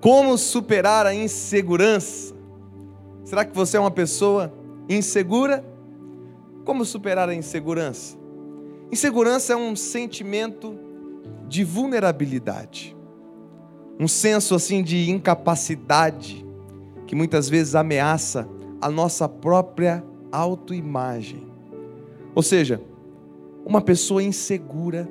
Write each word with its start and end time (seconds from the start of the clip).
Como 0.00 0.38
superar 0.38 1.06
a 1.06 1.14
insegurança? 1.14 2.34
Será 3.22 3.44
que 3.44 3.54
você 3.54 3.76
é 3.76 3.80
uma 3.80 3.90
pessoa 3.90 4.52
insegura? 4.88 5.62
Como 6.64 6.86
superar 6.86 7.28
a 7.28 7.34
insegurança? 7.34 8.16
Insegurança 8.90 9.52
é 9.52 9.56
um 9.56 9.76
sentimento 9.76 10.74
de 11.46 11.62
vulnerabilidade, 11.62 12.96
um 13.98 14.08
senso 14.08 14.54
assim 14.54 14.82
de 14.82 15.10
incapacidade 15.10 16.46
que 17.06 17.14
muitas 17.14 17.48
vezes 17.48 17.74
ameaça 17.74 18.48
a 18.80 18.88
nossa 18.88 19.28
própria 19.28 20.02
autoimagem. 20.32 21.46
Ou 22.34 22.42
seja, 22.42 22.80
uma 23.66 23.82
pessoa 23.82 24.22
insegura 24.22 25.06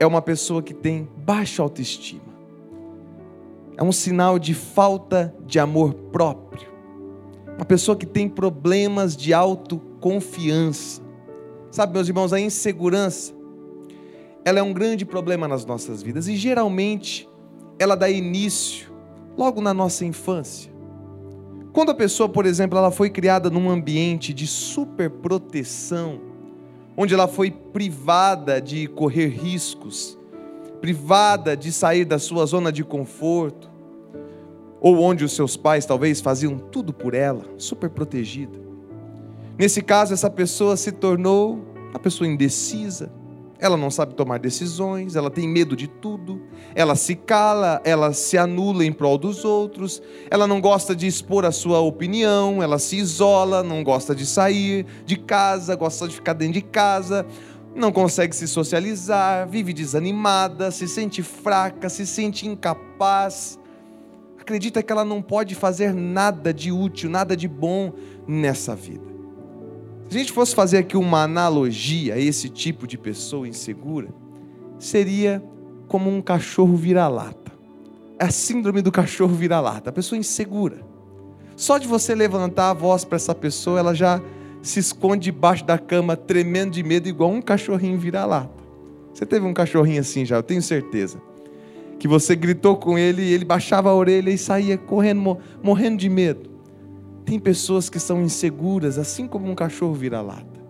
é 0.00 0.06
uma 0.06 0.22
pessoa 0.22 0.62
que 0.62 0.72
tem 0.72 1.06
baixa 1.18 1.62
autoestima. 1.62 2.31
É 3.76 3.82
um 3.82 3.92
sinal 3.92 4.38
de 4.38 4.54
falta 4.54 5.34
de 5.46 5.58
amor 5.58 5.94
próprio. 5.94 6.70
Uma 7.56 7.64
pessoa 7.64 7.96
que 7.96 8.06
tem 8.06 8.28
problemas 8.28 9.16
de 9.16 9.32
autoconfiança. 9.32 11.00
Sabe, 11.70 11.94
meus 11.94 12.08
irmãos, 12.08 12.32
a 12.32 12.40
insegurança, 12.40 13.32
ela 14.44 14.58
é 14.58 14.62
um 14.62 14.72
grande 14.72 15.04
problema 15.04 15.48
nas 15.48 15.64
nossas 15.64 16.02
vidas 16.02 16.28
e 16.28 16.36
geralmente 16.36 17.28
ela 17.78 17.94
dá 17.94 18.10
início 18.10 18.92
logo 19.36 19.60
na 19.60 19.72
nossa 19.72 20.04
infância. 20.04 20.70
Quando 21.72 21.90
a 21.90 21.94
pessoa, 21.94 22.28
por 22.28 22.44
exemplo, 22.44 22.76
ela 22.76 22.90
foi 22.90 23.08
criada 23.08 23.48
num 23.48 23.70
ambiente 23.70 24.34
de 24.34 24.46
superproteção, 24.46 26.20
onde 26.94 27.14
ela 27.14 27.26
foi 27.26 27.50
privada 27.50 28.60
de 28.60 28.86
correr 28.86 29.28
riscos, 29.28 30.18
privada 30.82 31.56
de 31.56 31.72
sair 31.72 32.04
da 32.04 32.18
sua 32.18 32.44
zona 32.44 32.70
de 32.70 32.84
conforto, 32.84 33.71
ou 34.82 35.00
onde 35.00 35.24
os 35.24 35.32
seus 35.32 35.56
pais 35.56 35.86
talvez 35.86 36.20
faziam 36.20 36.58
tudo 36.58 36.92
por 36.92 37.14
ela, 37.14 37.44
super 37.56 37.88
protegida. 37.88 38.58
Nesse 39.56 39.80
caso, 39.80 40.12
essa 40.12 40.28
pessoa 40.28 40.76
se 40.76 40.90
tornou 40.90 41.64
uma 41.90 42.00
pessoa 42.00 42.26
indecisa, 42.26 43.12
ela 43.60 43.76
não 43.76 43.92
sabe 43.92 44.14
tomar 44.14 44.40
decisões, 44.40 45.14
ela 45.14 45.30
tem 45.30 45.46
medo 45.46 45.76
de 45.76 45.86
tudo, 45.86 46.42
ela 46.74 46.96
se 46.96 47.14
cala, 47.14 47.80
ela 47.84 48.12
se 48.12 48.36
anula 48.36 48.84
em 48.84 48.92
prol 48.92 49.16
dos 49.16 49.44
outros, 49.44 50.02
ela 50.28 50.48
não 50.48 50.60
gosta 50.60 50.96
de 50.96 51.06
expor 51.06 51.44
a 51.44 51.52
sua 51.52 51.78
opinião, 51.78 52.60
ela 52.60 52.76
se 52.76 52.96
isola, 52.96 53.62
não 53.62 53.84
gosta 53.84 54.16
de 54.16 54.26
sair 54.26 54.84
de 55.06 55.16
casa, 55.16 55.76
gosta 55.76 56.08
de 56.08 56.16
ficar 56.16 56.32
dentro 56.32 56.54
de 56.54 56.62
casa, 56.62 57.24
não 57.72 57.92
consegue 57.92 58.34
se 58.34 58.48
socializar, 58.48 59.48
vive 59.48 59.72
desanimada, 59.72 60.72
se 60.72 60.88
sente 60.88 61.22
fraca, 61.22 61.88
se 61.88 62.04
sente 62.04 62.48
incapaz, 62.48 63.60
acredita 64.42 64.82
que 64.82 64.92
ela 64.92 65.04
não 65.04 65.22
pode 65.22 65.54
fazer 65.54 65.94
nada 65.94 66.52
de 66.52 66.70
útil, 66.70 67.08
nada 67.08 67.36
de 67.36 67.48
bom 67.48 67.92
nessa 68.26 68.74
vida. 68.74 69.04
Se 70.08 70.16
a 70.16 70.20
gente 70.20 70.32
fosse 70.32 70.54
fazer 70.54 70.78
aqui 70.78 70.96
uma 70.96 71.22
analogia 71.22 72.14
a 72.14 72.18
esse 72.18 72.48
tipo 72.48 72.86
de 72.86 72.98
pessoa 72.98 73.48
insegura, 73.48 74.08
seria 74.78 75.42
como 75.88 76.10
um 76.10 76.20
cachorro 76.20 76.76
vira-lata. 76.76 77.52
É 78.18 78.26
a 78.26 78.30
síndrome 78.30 78.82
do 78.82 78.92
cachorro 78.92 79.34
vira-lata, 79.34 79.90
a 79.90 79.92
pessoa 79.92 80.18
insegura. 80.18 80.84
Só 81.56 81.78
de 81.78 81.86
você 81.86 82.14
levantar 82.14 82.70
a 82.70 82.74
voz 82.74 83.04
para 83.04 83.16
essa 83.16 83.34
pessoa, 83.34 83.78
ela 83.78 83.94
já 83.94 84.20
se 84.60 84.80
esconde 84.80 85.24
debaixo 85.24 85.64
da 85.64 85.78
cama, 85.78 86.16
tremendo 86.16 86.72
de 86.72 86.82
medo, 86.82 87.08
igual 87.08 87.30
um 87.30 87.40
cachorrinho 87.40 87.98
vira-lata. 87.98 88.62
Você 89.14 89.24
teve 89.24 89.46
um 89.46 89.54
cachorrinho 89.54 90.00
assim 90.00 90.24
já, 90.24 90.36
eu 90.36 90.42
tenho 90.42 90.62
certeza. 90.62 91.20
Que 92.02 92.08
você 92.08 92.34
gritou 92.34 92.76
com 92.76 92.98
ele 92.98 93.22
e 93.22 93.32
ele 93.32 93.44
baixava 93.44 93.88
a 93.88 93.94
orelha 93.94 94.28
e 94.28 94.36
saía 94.36 94.76
correndo, 94.76 95.38
morrendo 95.62 95.98
de 95.98 96.08
medo. 96.08 96.50
Tem 97.24 97.38
pessoas 97.38 97.88
que 97.88 98.00
são 98.00 98.20
inseguras, 98.20 98.98
assim 98.98 99.28
como 99.28 99.48
um 99.48 99.54
cachorro 99.54 99.94
vira-lata. 99.94 100.60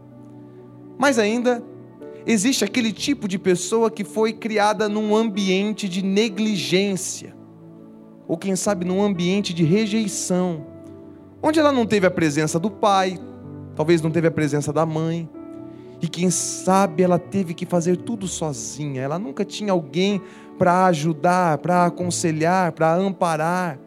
Mas 0.98 1.18
ainda, 1.18 1.64
existe 2.26 2.66
aquele 2.66 2.92
tipo 2.92 3.26
de 3.26 3.38
pessoa 3.38 3.90
que 3.90 4.04
foi 4.04 4.34
criada 4.34 4.90
num 4.90 5.16
ambiente 5.16 5.88
de 5.88 6.04
negligência, 6.04 7.34
ou 8.28 8.36
quem 8.36 8.54
sabe 8.54 8.84
num 8.84 9.02
ambiente 9.02 9.54
de 9.54 9.64
rejeição, 9.64 10.66
onde 11.42 11.58
ela 11.58 11.72
não 11.72 11.86
teve 11.86 12.06
a 12.06 12.10
presença 12.10 12.60
do 12.60 12.70
pai, 12.70 13.18
talvez 13.74 14.02
não 14.02 14.10
teve 14.10 14.26
a 14.26 14.30
presença 14.30 14.70
da 14.70 14.84
mãe, 14.84 15.26
e 16.02 16.08
quem 16.08 16.28
sabe 16.28 17.02
ela 17.02 17.18
teve 17.18 17.54
que 17.54 17.64
fazer 17.64 17.96
tudo 17.96 18.28
sozinha, 18.28 19.00
ela 19.00 19.18
nunca 19.18 19.46
tinha 19.46 19.72
alguém 19.72 20.20
para 20.62 20.86
ajudar, 20.86 21.58
para 21.58 21.86
aconselhar, 21.86 22.70
para 22.70 22.94
amparar. 22.94 23.80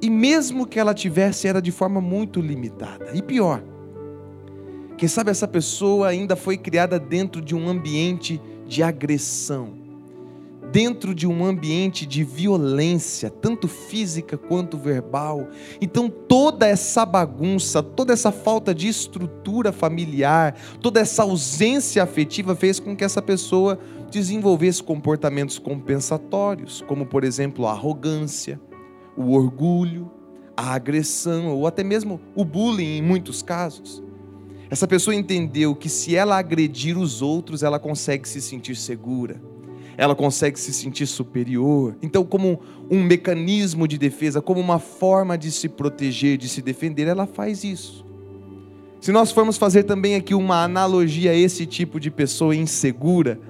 E 0.00 0.08
mesmo 0.08 0.64
que 0.64 0.78
ela 0.78 0.94
tivesse, 0.94 1.48
era 1.48 1.60
de 1.60 1.72
forma 1.72 2.00
muito 2.00 2.40
limitada. 2.40 3.10
E 3.12 3.20
pior, 3.20 3.60
quem 4.96 5.08
sabe 5.08 5.32
essa 5.32 5.48
pessoa 5.48 6.06
ainda 6.06 6.36
foi 6.36 6.56
criada 6.56 6.96
dentro 6.96 7.42
de 7.42 7.56
um 7.56 7.68
ambiente 7.68 8.40
de 8.68 8.84
agressão, 8.84 9.72
dentro 10.70 11.12
de 11.12 11.26
um 11.26 11.44
ambiente 11.44 12.06
de 12.06 12.22
violência, 12.22 13.28
tanto 13.28 13.66
física 13.66 14.38
quanto 14.38 14.78
verbal. 14.78 15.48
Então 15.80 16.08
toda 16.08 16.68
essa 16.68 17.04
bagunça, 17.04 17.82
toda 17.82 18.12
essa 18.12 18.30
falta 18.30 18.72
de 18.72 18.86
estrutura 18.86 19.72
familiar, 19.72 20.54
toda 20.80 21.00
essa 21.00 21.24
ausência 21.24 22.00
afetiva 22.00 22.54
fez 22.54 22.78
com 22.78 22.94
que 22.94 23.02
essa 23.02 23.20
pessoa 23.20 23.76
desenvolvesse 24.10 24.82
comportamentos 24.82 25.58
compensatórios, 25.58 26.82
como 26.86 27.06
por 27.06 27.24
exemplo 27.24 27.66
a 27.66 27.70
arrogância, 27.70 28.60
o 29.16 29.32
orgulho, 29.32 30.10
a 30.56 30.74
agressão 30.74 31.48
ou 31.48 31.66
até 31.66 31.82
mesmo 31.82 32.20
o 32.34 32.44
bullying 32.44 32.98
em 32.98 33.02
muitos 33.02 33.42
casos. 33.42 34.02
Essa 34.68 34.86
pessoa 34.86 35.14
entendeu 35.14 35.74
que 35.74 35.88
se 35.88 36.14
ela 36.14 36.38
agredir 36.38 36.98
os 36.98 37.22
outros, 37.22 37.62
ela 37.62 37.78
consegue 37.78 38.28
se 38.28 38.40
sentir 38.40 38.76
segura, 38.76 39.40
ela 39.96 40.14
consegue 40.14 40.60
se 40.60 40.72
sentir 40.72 41.06
superior. 41.06 41.96
Então, 42.00 42.24
como 42.24 42.60
um 42.90 43.02
mecanismo 43.02 43.88
de 43.88 43.98
defesa, 43.98 44.40
como 44.40 44.60
uma 44.60 44.78
forma 44.78 45.36
de 45.36 45.50
se 45.50 45.68
proteger, 45.68 46.38
de 46.38 46.48
se 46.48 46.62
defender, 46.62 47.08
ela 47.08 47.26
faz 47.26 47.64
isso. 47.64 48.04
Se 49.00 49.10
nós 49.10 49.32
formos 49.32 49.56
fazer 49.56 49.84
também 49.84 50.14
aqui 50.14 50.34
uma 50.34 50.62
analogia 50.62 51.30
a 51.30 51.34
esse 51.34 51.64
tipo 51.64 51.98
de 51.98 52.10
pessoa 52.10 52.54
insegura, 52.54 53.40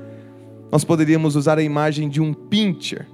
nós 0.70 0.84
poderíamos 0.84 1.36
usar 1.36 1.58
a 1.58 1.62
imagem 1.62 2.08
de 2.08 2.20
um 2.20 2.32
pincher 2.32 3.06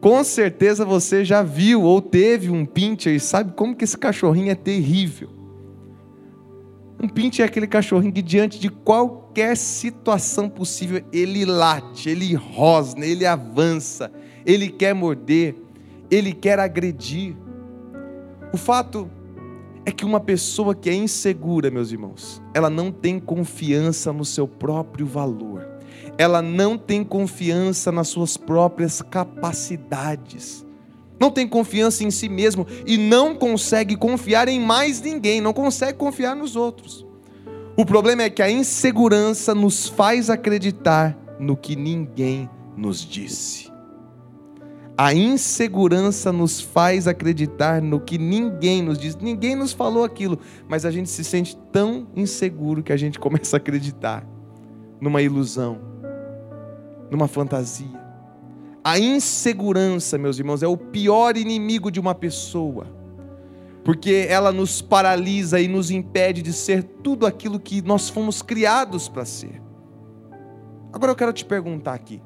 com 0.00 0.22
certeza 0.22 0.84
você 0.84 1.24
já 1.24 1.42
viu 1.42 1.82
ou 1.82 2.00
teve 2.00 2.50
um 2.50 2.64
pincher 2.64 3.14
e 3.14 3.20
sabe 3.20 3.52
como 3.52 3.74
que 3.74 3.84
esse 3.84 3.98
cachorrinho 3.98 4.50
é 4.50 4.54
terrível. 4.54 5.28
Um 7.02 7.08
pincher 7.08 7.44
é 7.44 7.48
aquele 7.48 7.66
cachorrinho 7.66 8.12
que 8.12 8.22
diante 8.22 8.58
de 8.58 8.68
qualquer 8.68 9.56
situação 9.56 10.48
possível, 10.48 11.02
ele 11.12 11.44
late, 11.44 12.08
ele 12.08 12.34
rosna, 12.34 13.04
ele 13.04 13.24
avança, 13.26 14.10
ele 14.44 14.68
quer 14.68 14.94
morder, 14.94 15.56
ele 16.10 16.32
quer 16.32 16.58
agredir. 16.58 17.36
O 18.52 18.56
fato 18.56 19.08
é 19.84 19.90
que 19.90 20.04
uma 20.04 20.20
pessoa 20.20 20.74
que 20.74 20.90
é 20.90 20.94
insegura, 20.94 21.70
meus 21.70 21.92
irmãos, 21.92 22.42
ela 22.54 22.70
não 22.70 22.90
tem 22.90 23.18
confiança 23.18 24.12
no 24.12 24.24
seu 24.24 24.46
próprio 24.46 25.06
valor 25.06 25.67
ela 26.18 26.42
não 26.42 26.76
tem 26.76 27.04
confiança 27.04 27.92
nas 27.92 28.08
suas 28.08 28.36
próprias 28.36 29.00
capacidades, 29.00 30.66
não 31.20 31.30
tem 31.30 31.46
confiança 31.46 32.02
em 32.02 32.10
si 32.10 32.28
mesmo 32.28 32.66
e 32.84 32.98
não 32.98 33.36
consegue 33.36 33.96
confiar 33.96 34.48
em 34.48 34.60
mais 34.60 35.00
ninguém, 35.00 35.40
não 35.40 35.52
consegue 35.52 35.96
confiar 35.96 36.34
nos 36.34 36.56
outros. 36.56 37.06
O 37.76 37.86
problema 37.86 38.24
é 38.24 38.30
que 38.30 38.42
a 38.42 38.50
insegurança 38.50 39.54
nos 39.54 39.86
faz 39.86 40.28
acreditar 40.28 41.16
no 41.38 41.56
que 41.56 41.76
ninguém 41.76 42.50
nos 42.76 43.06
disse. 43.06 43.68
A 44.96 45.14
insegurança 45.14 46.32
nos 46.32 46.60
faz 46.60 47.06
acreditar 47.06 47.80
no 47.80 48.00
que 48.00 48.18
ninguém 48.18 48.82
nos 48.82 48.98
disse. 48.98 49.18
Ninguém 49.20 49.54
nos 49.54 49.72
falou 49.72 50.02
aquilo, 50.02 50.40
mas 50.68 50.84
a 50.84 50.90
gente 50.90 51.08
se 51.08 51.22
sente 51.22 51.56
tão 51.70 52.08
inseguro 52.16 52.82
que 52.82 52.92
a 52.92 52.96
gente 52.96 53.16
começa 53.20 53.54
a 53.54 53.58
acreditar 53.58 54.26
numa 55.00 55.22
ilusão 55.22 55.87
numa 57.10 57.28
fantasia. 57.28 58.08
A 58.82 58.98
insegurança, 58.98 60.16
meus 60.16 60.38
irmãos, 60.38 60.62
é 60.62 60.66
o 60.66 60.76
pior 60.76 61.36
inimigo 61.36 61.90
de 61.90 62.00
uma 62.00 62.14
pessoa, 62.14 62.86
porque 63.84 64.26
ela 64.28 64.52
nos 64.52 64.80
paralisa 64.80 65.60
e 65.60 65.68
nos 65.68 65.90
impede 65.90 66.42
de 66.42 66.52
ser 66.52 66.82
tudo 66.82 67.26
aquilo 67.26 67.58
que 67.60 67.82
nós 67.82 68.08
fomos 68.08 68.40
criados 68.40 69.08
para 69.08 69.24
ser. 69.24 69.60
Agora 70.92 71.12
eu 71.12 71.16
quero 71.16 71.32
te 71.32 71.44
perguntar 71.44 71.94
aqui, 71.94 72.22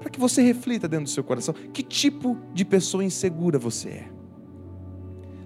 para 0.00 0.10
que 0.10 0.20
você 0.20 0.42
reflita 0.42 0.86
dentro 0.86 1.04
do 1.06 1.10
seu 1.10 1.24
coração, 1.24 1.54
que 1.72 1.82
tipo 1.82 2.36
de 2.52 2.64
pessoa 2.64 3.04
insegura 3.04 3.58
você 3.58 3.88
é? 3.88 4.08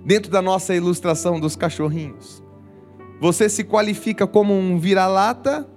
Dentro 0.05 0.31
da 0.31 0.43
nossa 0.43 0.75
ilustração 0.75 1.39
dos 1.39 1.57
cachorrinhos, 1.57 2.43
você 3.21 3.49
se 3.49 3.65
qualifica 3.65 4.27
como 4.27 4.55
um 4.55 4.79
vira-lata 4.79 5.69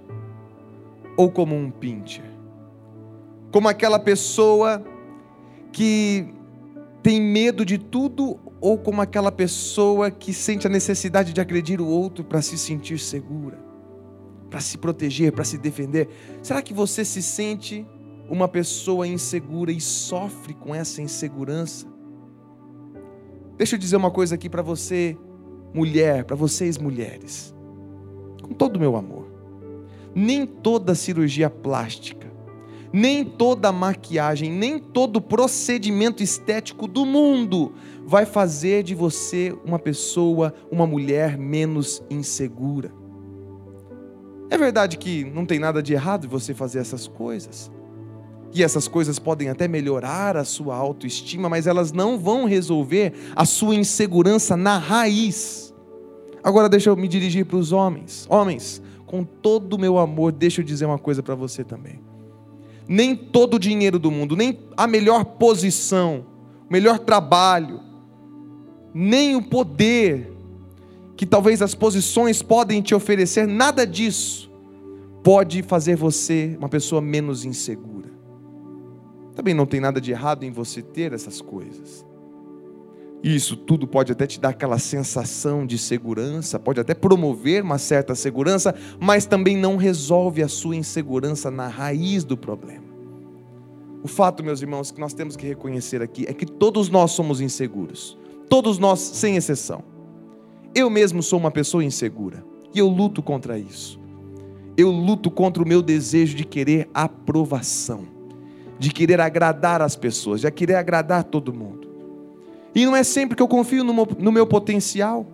ou 1.16 1.30
como 1.30 1.54
um 1.54 1.70
pincher? 1.70 2.33
Como 3.54 3.68
aquela 3.68 4.00
pessoa 4.00 4.84
que 5.70 6.26
tem 7.04 7.22
medo 7.22 7.64
de 7.64 7.78
tudo 7.78 8.36
ou 8.60 8.76
como 8.76 9.00
aquela 9.00 9.30
pessoa 9.30 10.10
que 10.10 10.32
sente 10.32 10.66
a 10.66 10.70
necessidade 10.70 11.32
de 11.32 11.40
agredir 11.40 11.80
o 11.80 11.86
outro 11.86 12.24
para 12.24 12.42
se 12.42 12.58
sentir 12.58 12.98
segura, 12.98 13.56
para 14.50 14.58
se 14.58 14.76
proteger, 14.76 15.30
para 15.30 15.44
se 15.44 15.56
defender? 15.56 16.08
Será 16.42 16.60
que 16.60 16.74
você 16.74 17.04
se 17.04 17.22
sente 17.22 17.86
uma 18.28 18.48
pessoa 18.48 19.06
insegura 19.06 19.70
e 19.70 19.80
sofre 19.80 20.52
com 20.54 20.74
essa 20.74 21.00
insegurança? 21.00 21.86
Deixa 23.56 23.76
eu 23.76 23.78
dizer 23.78 23.94
uma 23.94 24.10
coisa 24.10 24.34
aqui 24.34 24.50
para 24.50 24.62
você, 24.62 25.16
mulher, 25.72 26.24
para 26.24 26.34
vocês 26.34 26.76
mulheres, 26.76 27.54
com 28.42 28.52
todo 28.52 28.78
o 28.78 28.80
meu 28.80 28.96
amor. 28.96 29.30
Nem 30.12 30.44
toda 30.44 30.92
cirurgia 30.96 31.48
plástica 31.48 32.33
nem 32.94 33.24
toda 33.24 33.72
maquiagem, 33.72 34.52
nem 34.52 34.78
todo 34.78 35.20
procedimento 35.20 36.22
estético 36.22 36.86
do 36.86 37.04
mundo 37.04 37.72
vai 38.06 38.24
fazer 38.24 38.84
de 38.84 38.94
você 38.94 39.52
uma 39.64 39.80
pessoa, 39.80 40.54
uma 40.70 40.86
mulher 40.86 41.36
menos 41.36 42.00
insegura. 42.08 42.92
É 44.48 44.56
verdade 44.56 44.96
que 44.96 45.24
não 45.24 45.44
tem 45.44 45.58
nada 45.58 45.82
de 45.82 45.92
errado 45.92 46.28
você 46.28 46.54
fazer 46.54 46.78
essas 46.78 47.08
coisas. 47.08 47.68
E 48.52 48.62
essas 48.62 48.86
coisas 48.86 49.18
podem 49.18 49.48
até 49.48 49.66
melhorar 49.66 50.36
a 50.36 50.44
sua 50.44 50.76
autoestima, 50.76 51.48
mas 51.48 51.66
elas 51.66 51.90
não 51.90 52.16
vão 52.16 52.44
resolver 52.44 53.12
a 53.34 53.44
sua 53.44 53.74
insegurança 53.74 54.56
na 54.56 54.78
raiz. 54.78 55.74
Agora 56.44 56.68
deixa 56.68 56.90
eu 56.90 56.96
me 56.96 57.08
dirigir 57.08 57.44
para 57.44 57.56
os 57.56 57.72
homens. 57.72 58.24
Homens, 58.30 58.80
com 59.04 59.24
todo 59.24 59.72
o 59.72 59.80
meu 59.80 59.98
amor, 59.98 60.30
deixa 60.30 60.60
eu 60.60 60.64
dizer 60.64 60.86
uma 60.86 60.98
coisa 60.98 61.24
para 61.24 61.34
você 61.34 61.64
também 61.64 62.13
nem 62.88 63.16
todo 63.16 63.54
o 63.54 63.58
dinheiro 63.58 63.98
do 63.98 64.10
mundo, 64.10 64.36
nem 64.36 64.58
a 64.76 64.86
melhor 64.86 65.24
posição, 65.24 66.26
o 66.68 66.72
melhor 66.72 66.98
trabalho, 66.98 67.80
nem 68.92 69.36
o 69.36 69.42
poder 69.42 70.32
que 71.16 71.24
talvez 71.24 71.62
as 71.62 71.74
posições 71.74 72.42
podem 72.42 72.82
te 72.82 72.94
oferecer, 72.94 73.46
nada 73.46 73.86
disso 73.86 74.50
pode 75.22 75.62
fazer 75.62 75.96
você 75.96 76.54
uma 76.58 76.68
pessoa 76.68 77.00
menos 77.00 77.44
insegura. 77.44 78.10
Também 79.34 79.54
não 79.54 79.66
tem 79.66 79.80
nada 79.80 80.00
de 80.00 80.12
errado 80.12 80.44
em 80.44 80.50
você 80.50 80.82
ter 80.82 81.12
essas 81.12 81.40
coisas. 81.40 82.04
Isso 83.24 83.56
tudo 83.56 83.86
pode 83.86 84.12
até 84.12 84.26
te 84.26 84.38
dar 84.38 84.50
aquela 84.50 84.78
sensação 84.78 85.64
de 85.64 85.78
segurança, 85.78 86.58
pode 86.58 86.78
até 86.78 86.92
promover 86.92 87.62
uma 87.62 87.78
certa 87.78 88.14
segurança, 88.14 88.74
mas 89.00 89.24
também 89.24 89.56
não 89.56 89.78
resolve 89.78 90.42
a 90.42 90.48
sua 90.48 90.76
insegurança 90.76 91.50
na 91.50 91.66
raiz 91.66 92.22
do 92.22 92.36
problema. 92.36 92.84
O 94.02 94.08
fato, 94.08 94.44
meus 94.44 94.60
irmãos, 94.60 94.90
que 94.90 95.00
nós 95.00 95.14
temos 95.14 95.36
que 95.36 95.46
reconhecer 95.46 96.02
aqui 96.02 96.26
é 96.28 96.34
que 96.34 96.44
todos 96.44 96.90
nós 96.90 97.12
somos 97.12 97.40
inseguros. 97.40 98.18
Todos 98.46 98.78
nós, 98.78 99.00
sem 99.00 99.36
exceção. 99.36 99.82
Eu 100.74 100.90
mesmo 100.90 101.22
sou 101.22 101.38
uma 101.38 101.50
pessoa 101.50 101.82
insegura 101.82 102.44
e 102.74 102.78
eu 102.78 102.88
luto 102.88 103.22
contra 103.22 103.58
isso. 103.58 103.98
Eu 104.76 104.90
luto 104.90 105.30
contra 105.30 105.62
o 105.62 105.66
meu 105.66 105.80
desejo 105.80 106.36
de 106.36 106.44
querer 106.44 106.90
aprovação, 106.92 108.06
de 108.78 108.90
querer 108.90 109.18
agradar 109.18 109.80
as 109.80 109.96
pessoas, 109.96 110.42
de 110.42 110.50
querer 110.50 110.74
agradar 110.74 111.24
todo 111.24 111.54
mundo. 111.54 111.83
E 112.74 112.84
não 112.84 112.96
é 112.96 113.04
sempre 113.04 113.36
que 113.36 113.42
eu 113.42 113.48
confio 113.48 113.84
no 113.84 114.32
meu, 114.32 114.46
potencial. 114.46 115.26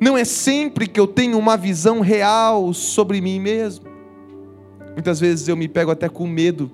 Não 0.00 0.18
é 0.18 0.24
sempre 0.24 0.88
que 0.88 0.98
eu 0.98 1.06
tenho 1.06 1.38
uma 1.38 1.56
visão 1.56 2.00
real 2.00 2.72
sobre 2.72 3.20
mim 3.20 3.38
mesmo. 3.38 3.84
Muitas 4.94 5.20
vezes 5.20 5.46
eu 5.46 5.56
me 5.56 5.68
pego 5.68 5.90
até 5.90 6.08
com 6.08 6.26
medo 6.26 6.70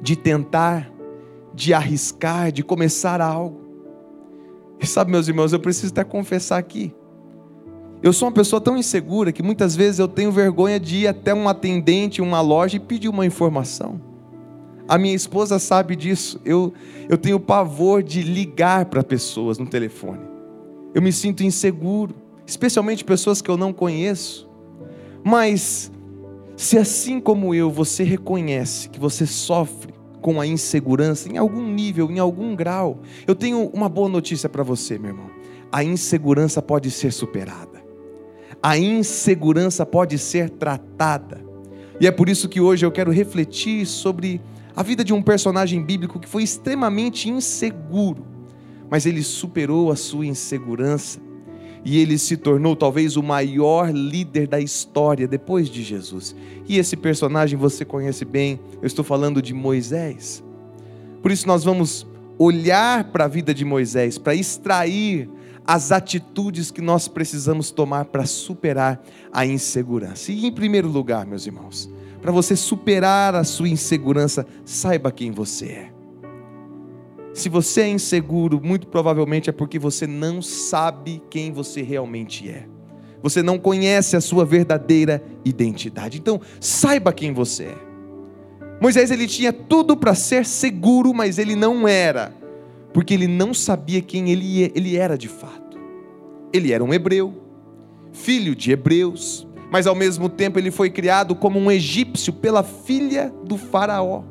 de 0.00 0.16
tentar, 0.16 0.90
de 1.52 1.74
arriscar, 1.74 2.50
de 2.50 2.62
começar 2.62 3.20
algo. 3.20 3.60
E 4.80 4.86
sabe, 4.86 5.10
meus 5.10 5.28
irmãos, 5.28 5.52
eu 5.52 5.60
preciso 5.60 5.92
até 5.92 6.04
confessar 6.04 6.58
aqui. 6.58 6.94
Eu 8.00 8.12
sou 8.12 8.28
uma 8.28 8.34
pessoa 8.34 8.60
tão 8.60 8.76
insegura 8.76 9.32
que 9.32 9.42
muitas 9.42 9.74
vezes 9.74 9.98
eu 9.98 10.06
tenho 10.06 10.30
vergonha 10.30 10.78
de 10.78 10.98
ir 10.98 11.08
até 11.08 11.34
um 11.34 11.48
atendente 11.48 12.22
uma 12.22 12.40
loja 12.40 12.76
e 12.76 12.80
pedir 12.80 13.08
uma 13.08 13.26
informação. 13.26 14.07
A 14.88 14.96
minha 14.96 15.14
esposa 15.14 15.58
sabe 15.58 15.94
disso. 15.94 16.40
Eu, 16.44 16.72
eu 17.10 17.18
tenho 17.18 17.38
pavor 17.38 18.02
de 18.02 18.22
ligar 18.22 18.86
para 18.86 19.04
pessoas 19.04 19.58
no 19.58 19.66
telefone. 19.66 20.22
Eu 20.94 21.02
me 21.02 21.12
sinto 21.12 21.44
inseguro, 21.44 22.14
especialmente 22.46 23.04
pessoas 23.04 23.42
que 23.42 23.50
eu 23.50 23.58
não 23.58 23.70
conheço. 23.70 24.48
Mas, 25.22 25.92
se 26.56 26.78
assim 26.78 27.20
como 27.20 27.54
eu, 27.54 27.70
você 27.70 28.02
reconhece 28.02 28.88
que 28.88 28.98
você 28.98 29.26
sofre 29.26 29.92
com 30.22 30.40
a 30.40 30.46
insegurança 30.46 31.30
em 31.30 31.36
algum 31.36 31.62
nível, 31.62 32.10
em 32.10 32.18
algum 32.18 32.56
grau, 32.56 33.00
eu 33.26 33.34
tenho 33.34 33.66
uma 33.74 33.88
boa 33.88 34.08
notícia 34.08 34.48
para 34.48 34.62
você, 34.62 34.98
meu 34.98 35.10
irmão. 35.10 35.30
A 35.70 35.84
insegurança 35.84 36.62
pode 36.62 36.90
ser 36.90 37.12
superada. 37.12 37.84
A 38.62 38.78
insegurança 38.78 39.84
pode 39.84 40.18
ser 40.18 40.48
tratada. 40.48 41.46
E 42.00 42.06
é 42.06 42.10
por 42.10 42.28
isso 42.28 42.48
que 42.48 42.60
hoje 42.60 42.86
eu 42.86 42.90
quero 42.90 43.10
refletir 43.10 43.84
sobre 43.84 44.40
a 44.78 44.82
vida 44.84 45.02
de 45.02 45.12
um 45.12 45.20
personagem 45.20 45.82
bíblico 45.82 46.20
que 46.20 46.28
foi 46.28 46.44
extremamente 46.44 47.28
inseguro, 47.28 48.24
mas 48.88 49.06
ele 49.06 49.24
superou 49.24 49.90
a 49.90 49.96
sua 49.96 50.24
insegurança 50.24 51.18
e 51.84 51.98
ele 51.98 52.16
se 52.16 52.36
tornou 52.36 52.76
talvez 52.76 53.16
o 53.16 53.22
maior 53.22 53.90
líder 53.90 54.46
da 54.46 54.60
história 54.60 55.26
depois 55.26 55.68
de 55.68 55.82
Jesus. 55.82 56.32
E 56.68 56.78
esse 56.78 56.96
personagem 56.96 57.58
você 57.58 57.84
conhece 57.84 58.24
bem, 58.24 58.60
eu 58.80 58.86
estou 58.86 59.04
falando 59.04 59.42
de 59.42 59.52
Moisés. 59.52 60.44
Por 61.20 61.32
isso 61.32 61.48
nós 61.48 61.64
vamos 61.64 62.06
olhar 62.38 63.02
para 63.10 63.24
a 63.24 63.28
vida 63.28 63.52
de 63.52 63.64
Moisés, 63.64 64.16
para 64.16 64.36
extrair 64.36 65.28
as 65.66 65.90
atitudes 65.90 66.70
que 66.70 66.80
nós 66.80 67.08
precisamos 67.08 67.72
tomar 67.72 68.04
para 68.04 68.24
superar 68.26 69.02
a 69.32 69.44
insegurança. 69.44 70.30
E 70.30 70.46
em 70.46 70.52
primeiro 70.52 70.86
lugar, 70.86 71.26
meus 71.26 71.48
irmãos, 71.48 71.90
para 72.20 72.32
você 72.32 72.56
superar 72.56 73.34
a 73.34 73.44
sua 73.44 73.68
insegurança, 73.68 74.46
saiba 74.64 75.10
quem 75.12 75.30
você 75.30 75.66
é. 75.66 75.92
Se 77.32 77.48
você 77.48 77.82
é 77.82 77.88
inseguro, 77.88 78.60
muito 78.62 78.88
provavelmente 78.88 79.48
é 79.48 79.52
porque 79.52 79.78
você 79.78 80.06
não 80.06 80.42
sabe 80.42 81.22
quem 81.30 81.52
você 81.52 81.82
realmente 81.82 82.48
é. 82.48 82.66
Você 83.22 83.42
não 83.42 83.58
conhece 83.58 84.16
a 84.16 84.20
sua 84.20 84.44
verdadeira 84.44 85.22
identidade. 85.44 86.18
Então, 86.18 86.40
saiba 86.60 87.12
quem 87.12 87.32
você 87.32 87.64
é. 87.64 87.88
Moisés 88.80 89.10
ele 89.10 89.26
tinha 89.26 89.52
tudo 89.52 89.96
para 89.96 90.14
ser 90.14 90.46
seguro, 90.46 91.12
mas 91.12 91.38
ele 91.38 91.56
não 91.56 91.88
era, 91.88 92.32
porque 92.92 93.12
ele 93.12 93.26
não 93.26 93.52
sabia 93.52 94.00
quem 94.00 94.30
ele, 94.30 94.72
ele 94.74 94.96
era 94.96 95.18
de 95.18 95.28
fato. 95.28 95.78
Ele 96.52 96.72
era 96.72 96.82
um 96.82 96.94
hebreu, 96.94 97.34
filho 98.12 98.54
de 98.54 98.70
hebreus, 98.70 99.47
mas 99.70 99.86
ao 99.86 99.94
mesmo 99.94 100.28
tempo 100.28 100.58
ele 100.58 100.70
foi 100.70 100.90
criado 100.90 101.34
como 101.34 101.58
um 101.58 101.70
egípcio 101.70 102.32
pela 102.32 102.62
filha 102.62 103.32
do 103.44 103.56
Faraó. 103.56 104.22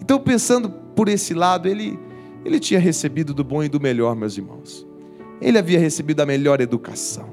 Então, 0.00 0.18
pensando 0.18 0.68
por 0.68 1.08
esse 1.08 1.34
lado, 1.34 1.68
ele, 1.68 1.98
ele 2.44 2.60
tinha 2.60 2.78
recebido 2.78 3.32
do 3.32 3.42
bom 3.42 3.62
e 3.62 3.68
do 3.68 3.80
melhor, 3.80 4.14
meus 4.14 4.36
irmãos. 4.36 4.86
Ele 5.40 5.58
havia 5.58 5.78
recebido 5.78 6.20
a 6.20 6.26
melhor 6.26 6.60
educação, 6.60 7.30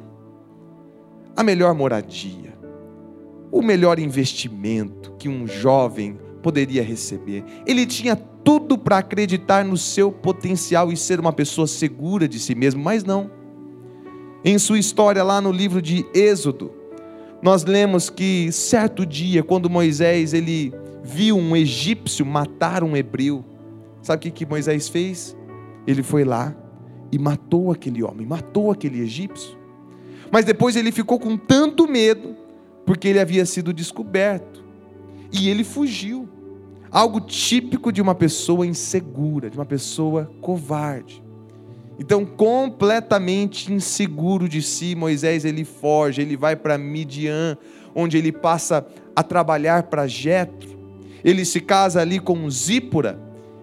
a 1.36 1.43
melhor 1.43 1.74
moradia, 1.74 2.53
o 3.51 3.62
melhor 3.62 4.00
investimento 4.00 5.13
que 5.17 5.29
um 5.29 5.48
jovem 5.48 6.17
poderia 6.41 6.83
receber. 6.83 7.43
Ele 7.65 7.86
tinha 7.86 8.15
tudo 8.15 8.77
para 8.77 8.98
acreditar 8.98 9.63
no 9.63 9.77
seu 9.77 10.12
potencial 10.12 10.91
e 10.91 10.98
ser 10.98 11.19
uma 11.19 11.31
pessoa 11.31 11.67
segura 11.67 12.27
de 12.27 12.39
si 12.39 12.53
mesmo, 12.53 12.83
mas 12.83 13.03
não. 13.03 13.31
Em 14.43 14.57
sua 14.57 14.77
história, 14.77 15.24
lá 15.24 15.39
no 15.39 15.51
livro 15.51 15.81
de 15.81 16.05
Êxodo, 16.13 16.72
nós 17.44 17.66
lemos 17.66 18.10
que 18.10 18.50
certo 18.54 19.06
dia, 19.06 19.44
quando 19.44 19.70
Moisés 19.70 20.34
ele 20.34 20.74
viu 21.04 21.38
um 21.38 21.54
egípcio 21.58 22.26
matar 22.26 22.86
um 22.86 22.96
hebreu, 22.96 23.44
sabe 24.02 24.20
o 24.20 24.22
que, 24.22 24.32
que 24.32 24.46
Moisés 24.46 24.88
fez? 24.88 25.36
Ele 25.86 26.02
foi 26.02 26.24
lá 26.24 26.56
e 27.12 27.20
matou 27.20 27.70
aquele 27.70 28.02
homem, 28.02 28.26
matou 28.26 28.72
aquele 28.72 29.02
egípcio. 29.02 29.58
Mas 30.32 30.46
depois 30.46 30.78
ele 30.78 30.90
ficou 30.90 31.20
com 31.20 31.36
tanto 31.36 31.86
medo, 31.86 32.34
porque 32.86 33.10
ele 33.10 33.20
havia 33.20 33.46
sido 33.46 33.74
descoberto, 33.74 34.64
e 35.30 35.50
ele 35.50 35.66
fugiu. 35.66 36.30
Algo 36.90 37.20
típico 37.20 37.92
de 37.92 38.02
uma 38.02 38.16
pessoa 38.16 38.66
insegura, 38.66 39.50
de 39.50 39.58
uma 39.58 39.66
pessoa 39.66 40.32
covarde. 40.40 41.24
Então, 42.00 42.26
completamente 42.26 43.72
inseguro 43.72 44.50
de 44.50 44.62
si, 44.62 44.96
Moisés 44.96 45.46
ele 45.46 45.64
foge, 45.64 46.22
ele 46.22 46.36
vai 46.36 46.56
para 46.56 46.78
Midian, 46.78 47.58
onde 47.94 48.18
ele 48.18 48.32
passa 48.32 48.86
a 49.16 49.22
trabalhar 49.22 49.84
para 49.84 50.08
Jetro. 50.08 50.80
Ele 51.24 51.46
se 51.46 51.62
casa 51.62 52.02
ali 52.02 52.20
com 52.20 52.50
Zípora 52.50 53.20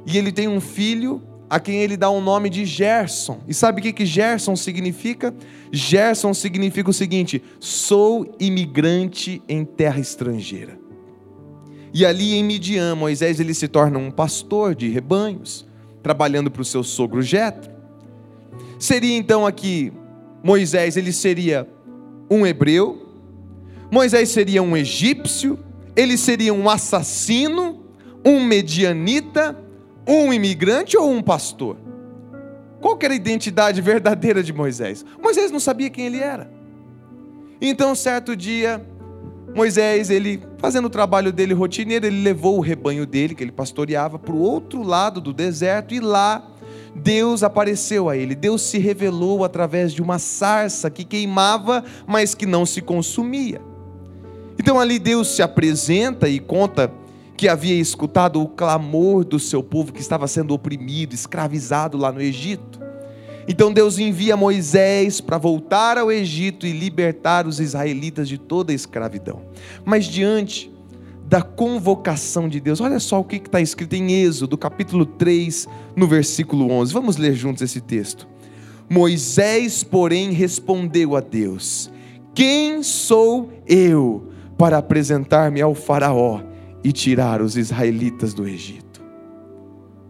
e 0.07 0.17
ele 0.17 0.33
tem 0.33 0.49
um 0.49 0.61
filho 0.61 1.23
a 1.49 1.59
quem 1.59 1.83
ele 1.83 1.97
dá 1.97 2.09
o 2.09 2.21
nome 2.21 2.49
de 2.49 2.65
Gerson. 2.65 3.41
E 3.49 3.53
sabe 3.53 3.81
o 3.81 3.83
que 3.83 3.93
que 3.93 4.07
Gerson 4.07 4.55
significa? 4.55 5.35
Gerson 5.73 6.33
significa 6.33 6.89
o 6.89 6.95
seguinte: 6.95 7.43
sou 7.59 8.35
imigrante 8.39 9.43
em 9.49 9.65
terra 9.65 9.99
estrangeira. 9.99 10.79
E 11.93 12.07
ali 12.07 12.35
em 12.35 12.45
Midian, 12.45 12.95
Moisés 12.95 13.41
ele 13.41 13.53
se 13.53 13.67
torna 13.67 13.99
um 13.99 14.13
pastor 14.13 14.77
de 14.77 14.89
rebanhos 14.89 15.67
trabalhando 16.03 16.51
para 16.51 16.63
o 16.63 16.65
seu 16.65 16.85
sogro 16.85 17.21
Jetro. 17.21 17.70
Seria 18.81 19.15
então 19.15 19.47
aqui 19.47 19.93
Moisés, 20.43 20.97
ele 20.97 21.13
seria 21.13 21.69
um 22.31 22.47
hebreu, 22.47 23.07
Moisés 23.91 24.31
seria 24.31 24.63
um 24.63 24.75
egípcio, 24.75 25.59
ele 25.95 26.17
seria 26.17 26.55
um 26.55 26.69
assassino, 26.69 27.85
um 28.25 28.43
medianita, 28.43 29.55
um 30.09 30.33
imigrante 30.33 30.97
ou 30.97 31.13
um 31.13 31.21
pastor? 31.21 31.77
Qual 32.81 32.99
era 33.03 33.13
a 33.13 33.17
identidade 33.17 33.83
verdadeira 33.83 34.43
de 34.43 34.53
Moisés? 34.53 35.05
Moisés 35.23 35.51
não 35.51 35.61
sabia 35.61 35.91
quem 35.91 36.07
ele 36.07 36.19
era. 36.19 36.51
Então, 37.61 37.95
certo 37.95 38.35
dia, 38.35 38.83
Moisés, 39.55 40.09
ele 40.09 40.43
fazendo 40.57 40.87
o 40.87 40.91
trabalho 40.91 41.31
dele 41.31 41.53
rotineiro, 41.53 42.07
ele 42.07 42.23
levou 42.23 42.57
o 42.57 42.61
rebanho 42.61 43.05
dele, 43.05 43.35
que 43.35 43.45
ele 43.45 43.53
pastoreava, 43.53 44.19
para 44.19 44.33
o 44.33 44.41
outro 44.41 44.83
lado 44.83 45.21
do 45.21 45.35
deserto 45.35 45.93
e 45.93 46.01
lá 46.01 46.51
Deus 46.95 47.43
apareceu 47.43 48.09
a 48.09 48.17
ele. 48.17 48.35
Deus 48.35 48.63
se 48.63 48.79
revelou 48.79 49.45
através 49.45 49.93
de 49.93 50.03
uma 50.03 50.19
sarça 50.19 50.91
que 50.91 51.05
queimava, 51.05 51.85
mas 52.07 52.35
que 52.35 52.47
não 52.47 52.67
se 52.67 52.81
consumia. 52.81 53.61
Então 54.59 54.79
ali 54.79 54.99
Deus 54.99 55.29
se 55.29 55.43
apresenta 55.43 56.29
e 56.29 56.39
conta 56.39 56.93
que 57.37 57.49
havia 57.49 57.75
escutado 57.75 58.43
o 58.43 58.47
clamor 58.47 59.25
do 59.25 59.39
seu 59.39 59.63
povo 59.63 59.93
que 59.93 60.01
estava 60.01 60.29
sendo 60.29 60.53
oprimido, 60.53 61.15
escravizado 61.15 61.97
lá 61.97 62.13
no 62.13 62.21
Egito. 62.21 62.79
Então 63.49 63.73
Deus 63.73 63.99
envia 63.99 64.37
Moisés 64.37 65.21
para 65.21 65.39
voltar 65.39 65.97
ao 65.97 66.13
Egito 66.13 66.67
e 66.67 66.73
libertar 66.73 67.47
os 67.47 67.59
israelitas 67.59 68.29
de 68.29 68.37
toda 68.37 68.73
a 68.73 68.75
escravidão. 68.75 69.43
Mas 69.85 70.05
diante 70.05 70.71
da 71.31 71.43
convocação 71.43 72.49
de 72.49 72.59
Deus, 72.59 72.81
olha 72.81 72.99
só 72.99 73.21
o 73.21 73.25
que 73.25 73.37
está 73.37 73.61
escrito 73.61 73.95
em 73.95 74.11
Êxodo, 74.25 74.59
capítulo 74.59 75.07
3, 75.07 75.69
no 75.95 76.09
versículo 76.09 76.69
11. 76.73 76.93
Vamos 76.93 77.17
ler 77.17 77.35
juntos 77.35 77.63
esse 77.63 77.81
texto. 77.81 78.27
Moisés, 78.89 79.85
porém, 79.85 80.33
respondeu 80.33 81.15
a 81.15 81.21
Deus: 81.21 81.89
Quem 82.35 82.83
sou 82.83 83.49
eu 83.65 84.29
para 84.59 84.79
apresentar-me 84.79 85.63
ao 85.63 85.73
Faraó 85.73 86.41
e 86.83 86.91
tirar 86.91 87.41
os 87.41 87.57
israelitas 87.57 88.35
do 88.35 88.45
Egito? 88.45 89.01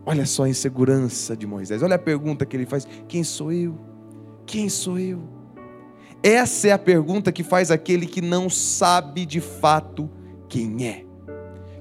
Olha 0.06 0.24
só 0.24 0.44
a 0.44 0.48
insegurança 0.48 1.36
de 1.36 1.46
Moisés. 1.46 1.82
Olha 1.82 1.96
a 1.96 1.98
pergunta 1.98 2.46
que 2.46 2.56
ele 2.56 2.64
faz: 2.64 2.88
Quem 3.06 3.22
sou 3.22 3.52
eu? 3.52 3.78
Quem 4.46 4.70
sou 4.70 4.98
eu? 4.98 5.20
Essa 6.22 6.68
é 6.68 6.72
a 6.72 6.78
pergunta 6.78 7.30
que 7.30 7.42
faz 7.42 7.70
aquele 7.70 8.06
que 8.06 8.22
não 8.22 8.48
sabe 8.48 9.26
de 9.26 9.42
fato 9.42 10.08
quem 10.48 10.86
é, 10.86 11.04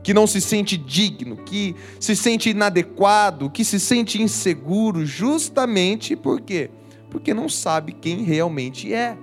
que 0.09 0.13
não 0.15 0.25
se 0.25 0.41
sente 0.41 0.75
digno, 0.75 1.37
que 1.37 1.75
se 1.99 2.15
sente 2.15 2.49
inadequado, 2.49 3.47
que 3.47 3.63
se 3.63 3.79
sente 3.79 4.19
inseguro, 4.19 5.05
justamente 5.05 6.15
por 6.15 6.41
quê? 6.41 6.71
Porque 7.11 7.31
não 7.31 7.47
sabe 7.47 7.91
quem 7.91 8.23
realmente 8.23 8.91
é. 8.91 9.15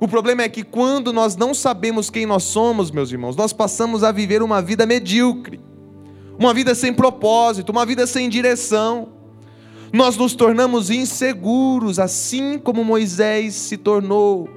O 0.00 0.08
problema 0.08 0.40
é 0.40 0.48
que 0.48 0.62
quando 0.62 1.12
nós 1.12 1.36
não 1.36 1.52
sabemos 1.52 2.08
quem 2.08 2.24
nós 2.24 2.44
somos, 2.44 2.90
meus 2.90 3.12
irmãos, 3.12 3.36
nós 3.36 3.52
passamos 3.52 4.02
a 4.02 4.10
viver 4.10 4.42
uma 4.42 4.62
vida 4.62 4.86
medíocre 4.86 5.60
uma 6.38 6.54
vida 6.54 6.74
sem 6.74 6.94
propósito, 6.94 7.72
uma 7.72 7.84
vida 7.84 8.06
sem 8.06 8.30
direção. 8.30 9.08
Nós 9.92 10.16
nos 10.16 10.34
tornamos 10.34 10.88
inseguros, 10.88 11.98
assim 11.98 12.58
como 12.58 12.82
Moisés 12.82 13.52
se 13.52 13.76
tornou. 13.76 14.48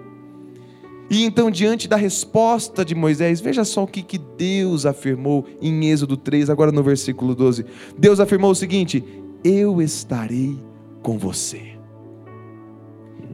E 1.09 1.23
então, 1.23 1.49
diante 1.49 1.87
da 1.87 1.95
resposta 1.95 2.85
de 2.85 2.93
Moisés, 2.93 3.41
veja 3.41 3.63
só 3.63 3.83
o 3.83 3.87
que, 3.87 4.03
que 4.03 4.17
Deus 4.17 4.85
afirmou 4.85 5.45
em 5.59 5.89
Êxodo 5.89 6.15
3, 6.15 6.49
agora 6.49 6.71
no 6.71 6.83
versículo 6.83 7.33
12. 7.33 7.65
Deus 7.97 8.19
afirmou 8.19 8.51
o 8.51 8.55
seguinte: 8.55 9.03
Eu 9.43 9.81
estarei 9.81 10.55
com 11.01 11.17
você. 11.17 11.79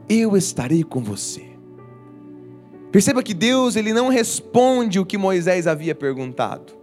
Eu 0.07 0.37
estarei 0.37 0.83
com 0.83 1.01
você. 1.01 1.43
Perceba 2.91 3.21
que 3.21 3.33
Deus 3.33 3.75
ele 3.75 3.91
não 3.91 4.07
responde 4.07 4.97
o 4.97 5.05
que 5.05 5.17
Moisés 5.17 5.67
havia 5.67 5.93
perguntado. 5.93 6.73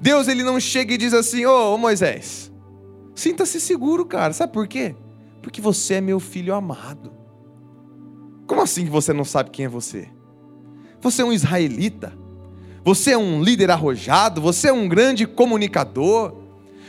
Deus 0.00 0.28
ele 0.28 0.44
não 0.44 0.60
chega 0.60 0.94
e 0.94 0.98
diz 0.98 1.12
assim: 1.12 1.44
Ô 1.44 1.74
oh, 1.74 1.78
Moisés, 1.78 2.52
sinta-se 3.16 3.60
seguro, 3.60 4.06
cara. 4.06 4.32
Sabe 4.32 4.52
por 4.52 4.68
quê? 4.68 4.94
Porque 5.42 5.60
você 5.60 5.94
é 5.94 6.00
meu 6.00 6.20
filho 6.20 6.54
amado. 6.54 7.15
Como 8.46 8.62
assim 8.62 8.84
que 8.84 8.90
você 8.90 9.12
não 9.12 9.24
sabe 9.24 9.50
quem 9.50 9.64
é 9.64 9.68
você? 9.68 10.08
Você 11.00 11.22
é 11.22 11.24
um 11.24 11.32
israelita. 11.32 12.16
Você 12.84 13.12
é 13.12 13.18
um 13.18 13.42
líder 13.42 13.70
arrojado. 13.70 14.40
Você 14.40 14.68
é 14.68 14.72
um 14.72 14.88
grande 14.88 15.26
comunicador. 15.26 16.34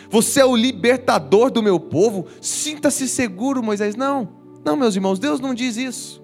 Você 0.10 0.40
é 0.40 0.46
o 0.46 0.56
libertador 0.56 1.50
do 1.52 1.64
meu 1.64 1.80
povo. 1.80 2.28
Sinta-se 2.42 3.08
seguro, 3.08 3.64
Moisés. 3.64 3.96
Não, 3.96 4.30
não, 4.64 4.76
meus 4.76 4.96
irmãos, 4.96 5.20
Deus 5.20 5.40
não 5.40 5.54
diz 5.54 5.78
isso. 5.78 6.22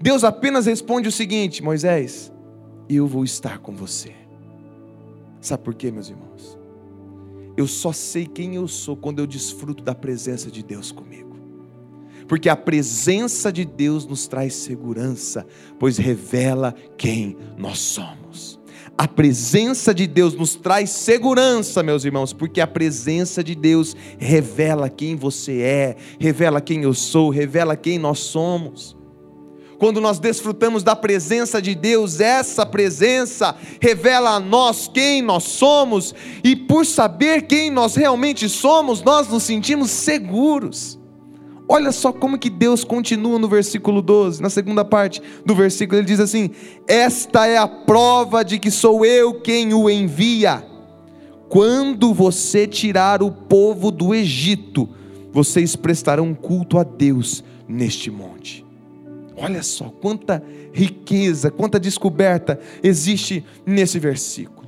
Deus 0.00 0.24
apenas 0.24 0.66
responde 0.66 1.08
o 1.08 1.12
seguinte: 1.12 1.62
Moisés, 1.62 2.32
eu 2.88 3.06
vou 3.06 3.24
estar 3.24 3.58
com 3.58 3.74
você. 3.74 4.14
Sabe 5.40 5.62
por 5.62 5.74
quê, 5.74 5.90
meus 5.90 6.08
irmãos? 6.08 6.58
Eu 7.56 7.66
só 7.66 7.92
sei 7.92 8.26
quem 8.26 8.56
eu 8.56 8.66
sou 8.66 8.96
quando 8.96 9.18
eu 9.18 9.26
desfruto 9.26 9.82
da 9.82 9.94
presença 9.94 10.50
de 10.50 10.62
Deus 10.62 10.90
comigo. 10.90 11.23
Porque 12.26 12.48
a 12.48 12.56
presença 12.56 13.52
de 13.52 13.64
Deus 13.64 14.06
nos 14.06 14.26
traz 14.26 14.54
segurança, 14.54 15.46
pois 15.78 15.98
revela 15.98 16.74
quem 16.96 17.36
nós 17.56 17.78
somos. 17.78 18.58
A 18.96 19.08
presença 19.08 19.92
de 19.92 20.06
Deus 20.06 20.34
nos 20.34 20.54
traz 20.54 20.90
segurança, 20.90 21.82
meus 21.82 22.04
irmãos, 22.04 22.32
porque 22.32 22.60
a 22.60 22.66
presença 22.66 23.42
de 23.42 23.54
Deus 23.54 23.96
revela 24.18 24.88
quem 24.88 25.16
você 25.16 25.60
é, 25.62 25.96
revela 26.18 26.60
quem 26.60 26.82
eu 26.84 26.94
sou, 26.94 27.28
revela 27.28 27.76
quem 27.76 27.98
nós 27.98 28.20
somos. 28.20 28.96
Quando 29.78 30.00
nós 30.00 30.20
desfrutamos 30.20 30.84
da 30.84 30.94
presença 30.94 31.60
de 31.60 31.74
Deus, 31.74 32.20
essa 32.20 32.64
presença 32.64 33.56
revela 33.80 34.36
a 34.36 34.40
nós 34.40 34.88
quem 34.92 35.20
nós 35.20 35.42
somos, 35.42 36.14
e 36.44 36.54
por 36.54 36.86
saber 36.86 37.42
quem 37.42 37.70
nós 37.70 37.96
realmente 37.96 38.48
somos, 38.48 39.02
nós 39.02 39.26
nos 39.28 39.42
sentimos 39.42 39.90
seguros. 39.90 41.00
Olha 41.68 41.92
só 41.92 42.12
como 42.12 42.38
que 42.38 42.50
Deus 42.50 42.84
continua 42.84 43.38
no 43.38 43.48
versículo 43.48 44.02
12, 44.02 44.42
na 44.42 44.50
segunda 44.50 44.84
parte 44.84 45.22
do 45.46 45.54
versículo, 45.54 45.98
ele 45.98 46.06
diz 46.06 46.20
assim: 46.20 46.50
Esta 46.86 47.46
é 47.46 47.56
a 47.56 47.66
prova 47.66 48.44
de 48.44 48.58
que 48.58 48.70
sou 48.70 49.04
eu 49.04 49.40
quem 49.40 49.72
o 49.72 49.88
envia. 49.88 50.64
Quando 51.48 52.12
você 52.12 52.66
tirar 52.66 53.22
o 53.22 53.30
povo 53.30 53.90
do 53.90 54.14
Egito, 54.14 54.88
vocês 55.32 55.74
prestarão 55.74 56.34
culto 56.34 56.78
a 56.78 56.84
Deus 56.84 57.42
neste 57.66 58.10
monte. 58.10 58.64
Olha 59.36 59.62
só 59.62 59.86
quanta 59.86 60.42
riqueza, 60.72 61.50
quanta 61.50 61.80
descoberta 61.80 62.58
existe 62.82 63.44
nesse 63.66 63.98
versículo. 63.98 64.63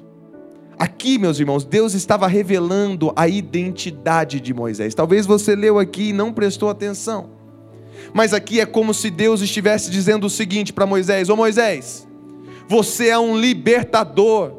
Aqui, 0.78 1.18
meus 1.18 1.40
irmãos, 1.40 1.64
Deus 1.64 1.95
estava 1.95 2.26
revelando 2.26 3.12
a 3.16 3.26
identidade 3.26 4.40
de 4.40 4.52
Moisés. 4.52 4.95
Talvez 4.95 5.25
você 5.25 5.56
leu 5.56 5.78
aqui 5.78 6.11
e 6.11 6.12
não 6.12 6.33
prestou 6.33 6.68
atenção. 6.68 7.30
Mas 8.12 8.35
aqui 8.35 8.61
é 8.61 8.66
como 8.66 8.92
se 8.92 9.11
Deus 9.11 9.40
estivesse 9.40 9.90
dizendo 9.90 10.26
o 10.26 10.30
seguinte 10.30 10.73
para 10.73 10.85
Moisés: 10.85 11.30
Ô 11.30 11.37
Moisés, 11.37 12.06
você 12.68 13.09
é 13.09 13.18
um 13.18 13.38
libertador. 13.38 14.52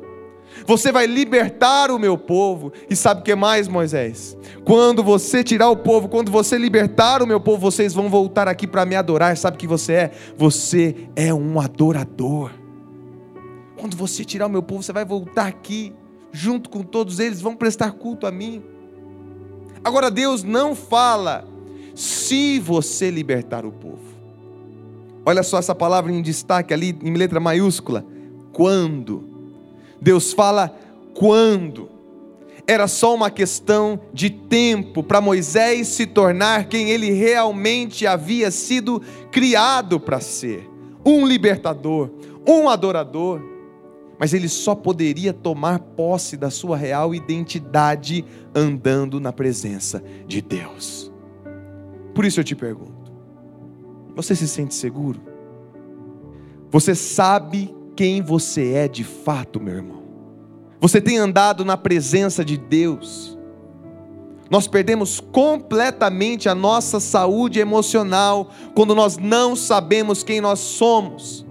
Você 0.65 0.91
vai 0.91 1.05
libertar 1.05 1.91
o 1.91 1.99
meu 1.99 2.17
povo. 2.17 2.73
E 2.89 2.95
sabe 2.95 3.21
o 3.21 3.23
que 3.23 3.35
mais, 3.35 3.67
Moisés? 3.67 4.35
Quando 4.65 5.03
você 5.03 5.43
tirar 5.43 5.69
o 5.69 5.77
povo, 5.77 6.09
quando 6.09 6.31
você 6.31 6.57
libertar 6.57 7.21
o 7.21 7.27
meu 7.27 7.39
povo, 7.39 7.71
vocês 7.71 7.93
vão 7.93 8.09
voltar 8.09 8.47
aqui 8.47 8.65
para 8.65 8.85
me 8.85 8.95
adorar. 8.95 9.37
Sabe 9.37 9.55
o 9.55 9.59
que 9.59 9.67
você 9.67 9.93
é? 9.93 10.11
Você 10.35 10.95
é 11.15 11.31
um 11.31 11.59
adorador. 11.59 12.51
Quando 13.77 13.95
você 13.95 14.25
tirar 14.25 14.47
o 14.47 14.49
meu 14.49 14.63
povo, 14.63 14.81
você 14.81 14.91
vai 14.91 15.05
voltar 15.05 15.45
aqui, 15.45 15.93
junto 16.31 16.69
com 16.69 16.83
todos 16.83 17.19
eles, 17.19 17.41
vão 17.41 17.55
prestar 17.55 17.91
culto 17.91 18.25
a 18.27 18.31
mim. 18.31 18.63
Agora, 19.83 20.11
Deus 20.11 20.43
não 20.43 20.75
fala 20.75 21.47
se 21.95 22.59
você 22.59 23.09
libertar 23.09 23.65
o 23.65 23.71
povo. 23.71 24.07
Olha 25.25 25.43
só 25.43 25.57
essa 25.57 25.75
palavra 25.75 26.11
em 26.11 26.21
destaque 26.21 26.73
ali, 26.73 26.97
em 27.03 27.13
letra 27.13 27.39
maiúscula. 27.39 28.05
Quando 28.53 29.37
Deus 30.01 30.33
fala 30.33 30.75
quando. 31.13 31.89
Era 32.65 32.87
só 32.87 33.15
uma 33.15 33.29
questão 33.29 33.99
de 34.13 34.29
tempo 34.29 35.01
para 35.01 35.21
Moisés 35.21 35.87
se 35.87 36.05
tornar 36.05 36.65
quem 36.65 36.89
ele 36.89 37.11
realmente 37.11 38.05
havia 38.05 38.51
sido 38.51 39.01
criado 39.31 39.99
para 39.99 40.19
ser: 40.19 40.69
um 41.05 41.25
libertador, 41.25 42.09
um 42.45 42.67
adorador. 42.69 43.56
Mas 44.19 44.33
ele 44.33 44.49
só 44.49 44.73
poderia 44.73 45.31
tomar 45.31 45.79
posse 45.79 46.35
da 46.35 46.49
sua 46.49 46.75
real 46.75 47.13
identidade 47.13 48.25
andando 48.53 49.19
na 49.19 49.31
presença 49.31 50.03
de 50.27 50.41
Deus. 50.41 51.11
Por 52.15 52.25
isso 52.25 52.39
eu 52.39 52.43
te 52.43 52.55
pergunto: 52.55 53.11
você 54.15 54.35
se 54.35 54.47
sente 54.47 54.73
seguro? 54.73 55.21
Você 56.71 56.95
sabe 56.95 57.73
quem 57.95 58.21
você 58.21 58.73
é 58.73 58.87
de 58.87 59.03
fato, 59.03 59.59
meu 59.59 59.75
irmão. 59.75 60.03
Você 60.79 61.01
tem 61.01 61.17
andado 61.17 61.63
na 61.63 61.77
presença 61.77 62.43
de 62.43 62.57
Deus. 62.57 63.37
Nós 64.49 64.67
perdemos 64.67 65.19
completamente 65.19 66.47
a 66.47 66.55
nossa 66.55 66.99
saúde 66.99 67.59
emocional 67.59 68.49
quando 68.73 68.95
nós 68.95 69.17
não 69.17 69.55
sabemos 69.55 70.23
quem 70.23 70.39
nós 70.39 70.59
somos. 70.59 71.46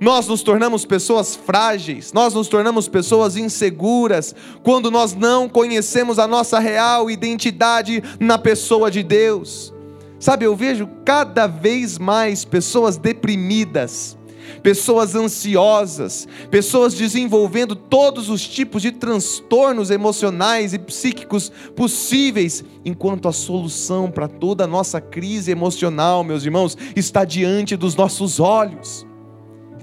Nós 0.00 0.28
nos 0.28 0.42
tornamos 0.42 0.84
pessoas 0.84 1.34
frágeis, 1.34 2.12
nós 2.12 2.34
nos 2.34 2.48
tornamos 2.48 2.86
pessoas 2.86 3.36
inseguras 3.36 4.34
quando 4.62 4.90
nós 4.90 5.14
não 5.14 5.48
conhecemos 5.48 6.18
a 6.18 6.26
nossa 6.26 6.58
real 6.58 7.10
identidade 7.10 8.02
na 8.20 8.36
pessoa 8.36 8.90
de 8.90 9.02
Deus. 9.02 9.72
Sabe, 10.18 10.44
eu 10.44 10.54
vejo 10.54 10.88
cada 11.04 11.46
vez 11.46 11.98
mais 11.98 12.44
pessoas 12.44 12.98
deprimidas, 12.98 14.18
pessoas 14.62 15.14
ansiosas, 15.14 16.28
pessoas 16.50 16.94
desenvolvendo 16.94 17.74
todos 17.74 18.28
os 18.28 18.46
tipos 18.46 18.82
de 18.82 18.92
transtornos 18.92 19.90
emocionais 19.90 20.74
e 20.74 20.78
psíquicos 20.78 21.50
possíveis, 21.74 22.64
enquanto 22.84 23.28
a 23.28 23.32
solução 23.32 24.10
para 24.10 24.28
toda 24.28 24.64
a 24.64 24.66
nossa 24.66 25.00
crise 25.00 25.50
emocional, 25.50 26.22
meus 26.22 26.44
irmãos, 26.44 26.76
está 26.94 27.24
diante 27.24 27.76
dos 27.76 27.94
nossos 27.94 28.40
olhos. 28.40 29.06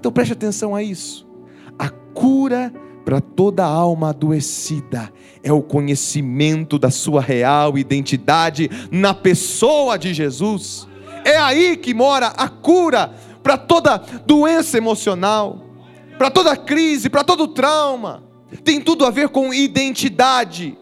Então 0.04 0.12
preste 0.12 0.34
atenção 0.34 0.76
a 0.76 0.84
isso. 0.84 1.26
A 1.80 1.88
cura 1.88 2.74
para 3.06 3.22
toda 3.22 3.64
alma 3.64 4.10
adoecida 4.10 5.10
é 5.42 5.50
o 5.50 5.62
conhecimento 5.62 6.78
da 6.78 6.92
sua 6.92 7.22
real 7.22 7.78
identidade 7.78 8.70
na 8.92 9.14
pessoa 9.14 9.98
de 9.98 10.14
Jesus. 10.14 10.90
É 11.24 11.38
aí 11.38 11.78
que 11.78 11.94
mora 11.94 12.28
a 12.36 12.50
cura 12.50 13.14
para 13.42 13.56
toda 13.58 13.96
doença 14.26 14.78
emocional, 14.78 15.64
para 16.18 16.30
toda 16.30 16.58
crise, 16.58 17.10
para 17.10 17.24
todo 17.24 17.48
trauma. 17.48 18.26
Tem 18.62 18.82
tudo 18.82 19.06
a 19.06 19.10
ver 19.10 19.30
com 19.30 19.54
identidade 19.54 20.78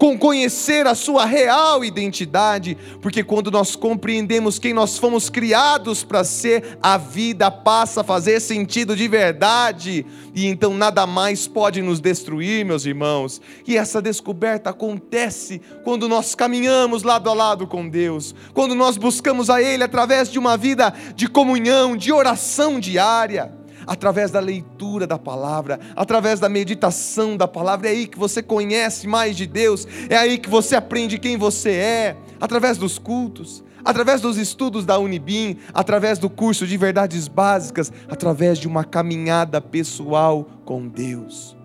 com 0.00 0.16
conhecer 0.16 0.86
a 0.86 0.94
sua 0.94 1.26
real 1.26 1.84
identidade, 1.84 2.74
porque 3.02 3.22
quando 3.22 3.50
nós 3.50 3.76
compreendemos 3.76 4.58
quem 4.58 4.72
nós 4.72 4.96
fomos 4.96 5.28
criados 5.28 6.02
para 6.02 6.24
ser, 6.24 6.78
a 6.82 6.96
vida 6.96 7.50
passa 7.50 8.00
a 8.00 8.04
fazer 8.04 8.40
sentido 8.40 8.96
de 8.96 9.06
verdade, 9.06 10.06
e 10.34 10.46
então 10.46 10.72
nada 10.72 11.06
mais 11.06 11.46
pode 11.46 11.82
nos 11.82 12.00
destruir, 12.00 12.64
meus 12.64 12.86
irmãos. 12.86 13.42
E 13.66 13.76
essa 13.76 14.00
descoberta 14.00 14.70
acontece 14.70 15.60
quando 15.84 16.08
nós 16.08 16.34
caminhamos 16.34 17.02
lado 17.02 17.28
a 17.28 17.34
lado 17.34 17.66
com 17.66 17.86
Deus, 17.86 18.34
quando 18.54 18.74
nós 18.74 18.96
buscamos 18.96 19.50
a 19.50 19.60
Ele 19.60 19.84
através 19.84 20.32
de 20.32 20.38
uma 20.38 20.56
vida 20.56 20.94
de 21.14 21.28
comunhão, 21.28 21.94
de 21.94 22.10
oração 22.10 22.80
diária 22.80 23.59
através 23.90 24.30
da 24.30 24.38
leitura 24.38 25.04
da 25.04 25.18
palavra, 25.18 25.80
através 25.96 26.38
da 26.38 26.48
meditação 26.48 27.36
da 27.36 27.48
palavra. 27.48 27.88
É 27.88 27.90
aí 27.90 28.06
que 28.06 28.16
você 28.16 28.40
conhece 28.40 29.08
mais 29.08 29.36
de 29.36 29.46
Deus, 29.46 29.84
é 30.08 30.16
aí 30.16 30.38
que 30.38 30.48
você 30.48 30.76
aprende 30.76 31.18
quem 31.18 31.36
você 31.36 31.70
é, 31.70 32.16
através 32.40 32.78
dos 32.78 33.00
cultos, 33.00 33.64
através 33.84 34.20
dos 34.20 34.38
estudos 34.38 34.86
da 34.86 34.96
Unibim, 34.96 35.56
através 35.74 36.20
do 36.20 36.30
curso 36.30 36.68
de 36.68 36.76
verdades 36.76 37.26
básicas, 37.26 37.92
através 38.08 38.60
de 38.60 38.68
uma 38.68 38.84
caminhada 38.84 39.60
pessoal 39.60 40.48
com 40.64 40.86
Deus. 40.86 41.56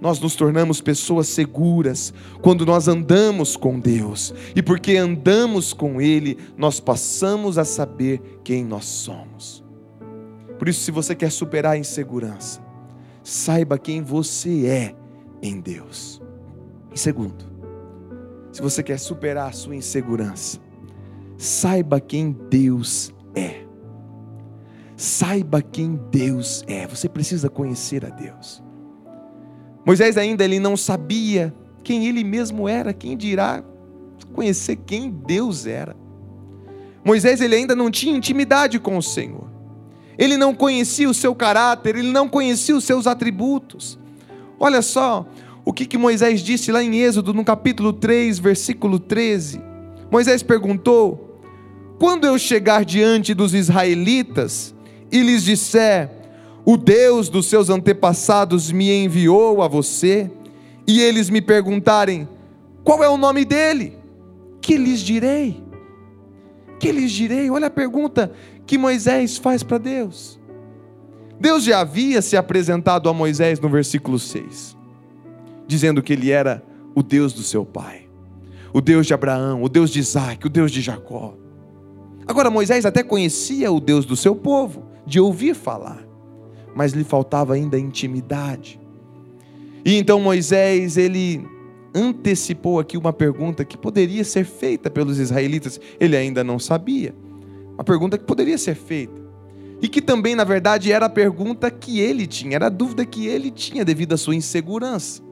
Nós 0.00 0.18
nos 0.18 0.34
tornamos 0.34 0.80
pessoas 0.80 1.28
seguras 1.28 2.12
quando 2.42 2.66
nós 2.66 2.88
andamos 2.88 3.56
com 3.56 3.78
Deus, 3.78 4.34
e 4.56 4.60
porque 4.60 4.96
andamos 4.96 5.72
com 5.72 6.00
Ele, 6.00 6.36
nós 6.58 6.80
passamos 6.80 7.58
a 7.58 7.64
saber 7.64 8.40
quem 8.42 8.64
nós 8.64 8.86
somos. 8.86 9.63
Por 10.58 10.68
isso, 10.68 10.80
se 10.80 10.90
você 10.90 11.14
quer 11.14 11.30
superar 11.30 11.72
a 11.72 11.78
insegurança, 11.78 12.60
saiba 13.22 13.78
quem 13.78 14.02
você 14.02 14.66
é 14.66 14.94
em 15.42 15.60
Deus. 15.60 16.22
E 16.92 16.98
segundo, 16.98 17.44
se 18.52 18.62
você 18.62 18.82
quer 18.82 18.98
superar 18.98 19.48
a 19.48 19.52
sua 19.52 19.74
insegurança, 19.74 20.60
saiba 21.36 22.00
quem 22.00 22.32
Deus 22.48 23.12
é. 23.34 23.64
Saiba 24.96 25.60
quem 25.60 25.98
Deus 26.10 26.64
é. 26.68 26.86
Você 26.86 27.08
precisa 27.08 27.50
conhecer 27.50 28.04
a 28.04 28.10
Deus. 28.10 28.62
Moisés 29.84 30.16
ainda 30.16 30.44
ele 30.44 30.60
não 30.60 30.76
sabia 30.76 31.54
quem 31.82 32.06
ele 32.06 32.24
mesmo 32.24 32.68
era, 32.68 32.94
quem 32.94 33.16
dirá 33.16 33.62
conhecer 34.32 34.76
quem 34.76 35.10
Deus 35.10 35.66
era. 35.66 35.96
Moisés 37.04 37.40
ele 37.40 37.54
ainda 37.54 37.74
não 37.74 37.90
tinha 37.90 38.16
intimidade 38.16 38.78
com 38.78 38.96
o 38.96 39.02
Senhor. 39.02 39.53
Ele 40.18 40.36
não 40.36 40.54
conhecia 40.54 41.08
o 41.08 41.14
seu 41.14 41.34
caráter, 41.34 41.96
ele 41.96 42.12
não 42.12 42.28
conhecia 42.28 42.76
os 42.76 42.84
seus 42.84 43.06
atributos. 43.06 43.98
Olha 44.58 44.82
só 44.82 45.26
o 45.64 45.72
que, 45.72 45.86
que 45.86 45.98
Moisés 45.98 46.40
disse 46.40 46.70
lá 46.70 46.82
em 46.82 46.96
Êxodo, 46.96 47.32
no 47.34 47.44
capítulo 47.44 47.92
3, 47.92 48.38
versículo 48.38 48.98
13. 48.98 49.60
Moisés 50.10 50.42
perguntou: 50.42 51.40
Quando 51.98 52.26
eu 52.26 52.38
chegar 52.38 52.84
diante 52.84 53.34
dos 53.34 53.54
israelitas 53.54 54.74
e 55.10 55.20
lhes 55.20 55.42
disser, 55.42 56.10
o 56.64 56.76
Deus 56.76 57.28
dos 57.28 57.46
seus 57.46 57.68
antepassados 57.68 58.70
me 58.70 58.90
enviou 59.04 59.62
a 59.62 59.68
você, 59.68 60.30
e 60.86 61.00
eles 61.00 61.30
me 61.30 61.40
perguntarem, 61.40 62.28
qual 62.82 63.02
é 63.02 63.08
o 63.08 63.16
nome 63.16 63.44
dele? 63.44 63.96
Que 64.60 64.76
lhes 64.76 65.00
direi? 65.00 65.62
Que 66.78 66.92
lhes 66.92 67.10
direi? 67.10 67.50
Olha 67.50 67.68
a 67.68 67.70
pergunta 67.70 68.32
que 68.66 68.78
Moisés 68.78 69.36
faz 69.36 69.62
para 69.62 69.78
Deus. 69.78 70.40
Deus 71.38 71.64
já 71.64 71.80
havia 71.80 72.22
se 72.22 72.36
apresentado 72.36 73.08
a 73.08 73.12
Moisés 73.12 73.60
no 73.60 73.68
versículo 73.68 74.18
6, 74.18 74.76
dizendo 75.66 76.02
que 76.02 76.12
ele 76.12 76.30
era 76.30 76.62
o 76.94 77.02
Deus 77.02 77.32
do 77.32 77.42
seu 77.42 77.64
pai, 77.64 78.08
o 78.72 78.80
Deus 78.80 79.06
de 79.06 79.14
Abraão, 79.14 79.62
o 79.62 79.68
Deus 79.68 79.90
de 79.90 79.98
Isaac, 79.98 80.46
o 80.46 80.50
Deus 80.50 80.70
de 80.70 80.80
Jacó. 80.80 81.34
Agora, 82.26 82.50
Moisés 82.50 82.86
até 82.86 83.02
conhecia 83.02 83.70
o 83.70 83.80
Deus 83.80 84.06
do 84.06 84.16
seu 84.16 84.34
povo, 84.34 84.84
de 85.06 85.20
ouvir 85.20 85.54
falar, 85.54 86.06
mas 86.74 86.92
lhe 86.92 87.04
faltava 87.04 87.54
ainda 87.54 87.78
intimidade. 87.78 88.80
E 89.84 89.98
então 89.98 90.18
Moisés, 90.18 90.96
ele 90.96 91.46
antecipou 91.94 92.80
aqui 92.80 92.96
uma 92.96 93.12
pergunta 93.12 93.64
que 93.64 93.76
poderia 93.76 94.24
ser 94.24 94.44
feita 94.44 94.90
pelos 94.90 95.18
israelitas, 95.18 95.78
ele 96.00 96.16
ainda 96.16 96.42
não 96.42 96.58
sabia. 96.58 97.14
Uma 97.74 97.84
pergunta 97.84 98.16
que 98.16 98.24
poderia 98.24 98.56
ser 98.56 98.74
feita. 98.74 99.22
E 99.82 99.88
que 99.88 100.00
também, 100.00 100.34
na 100.34 100.44
verdade, 100.44 100.90
era 100.90 101.06
a 101.06 101.10
pergunta 101.10 101.70
que 101.70 102.00
ele 102.00 102.26
tinha, 102.26 102.56
era 102.56 102.66
a 102.66 102.70
dúvida 102.70 103.04
que 103.04 103.26
ele 103.26 103.50
tinha 103.50 103.84
devido 103.84 104.14
à 104.14 104.16
sua 104.16 104.34
insegurança. 104.34 105.22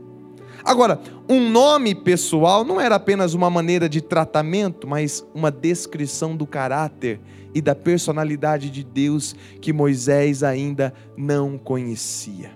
Agora, 0.64 1.00
um 1.28 1.50
nome 1.50 1.94
pessoal 1.94 2.64
não 2.64 2.80
era 2.80 2.94
apenas 2.94 3.34
uma 3.34 3.50
maneira 3.50 3.88
de 3.88 4.00
tratamento, 4.00 4.86
mas 4.86 5.26
uma 5.34 5.50
descrição 5.50 6.36
do 6.36 6.46
caráter 6.46 7.20
e 7.54 7.60
da 7.60 7.74
personalidade 7.74 8.70
de 8.70 8.84
Deus 8.84 9.34
que 9.60 9.72
Moisés 9.72 10.42
ainda 10.42 10.92
não 11.16 11.58
conhecia. 11.58 12.52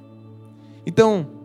Então, 0.86 1.35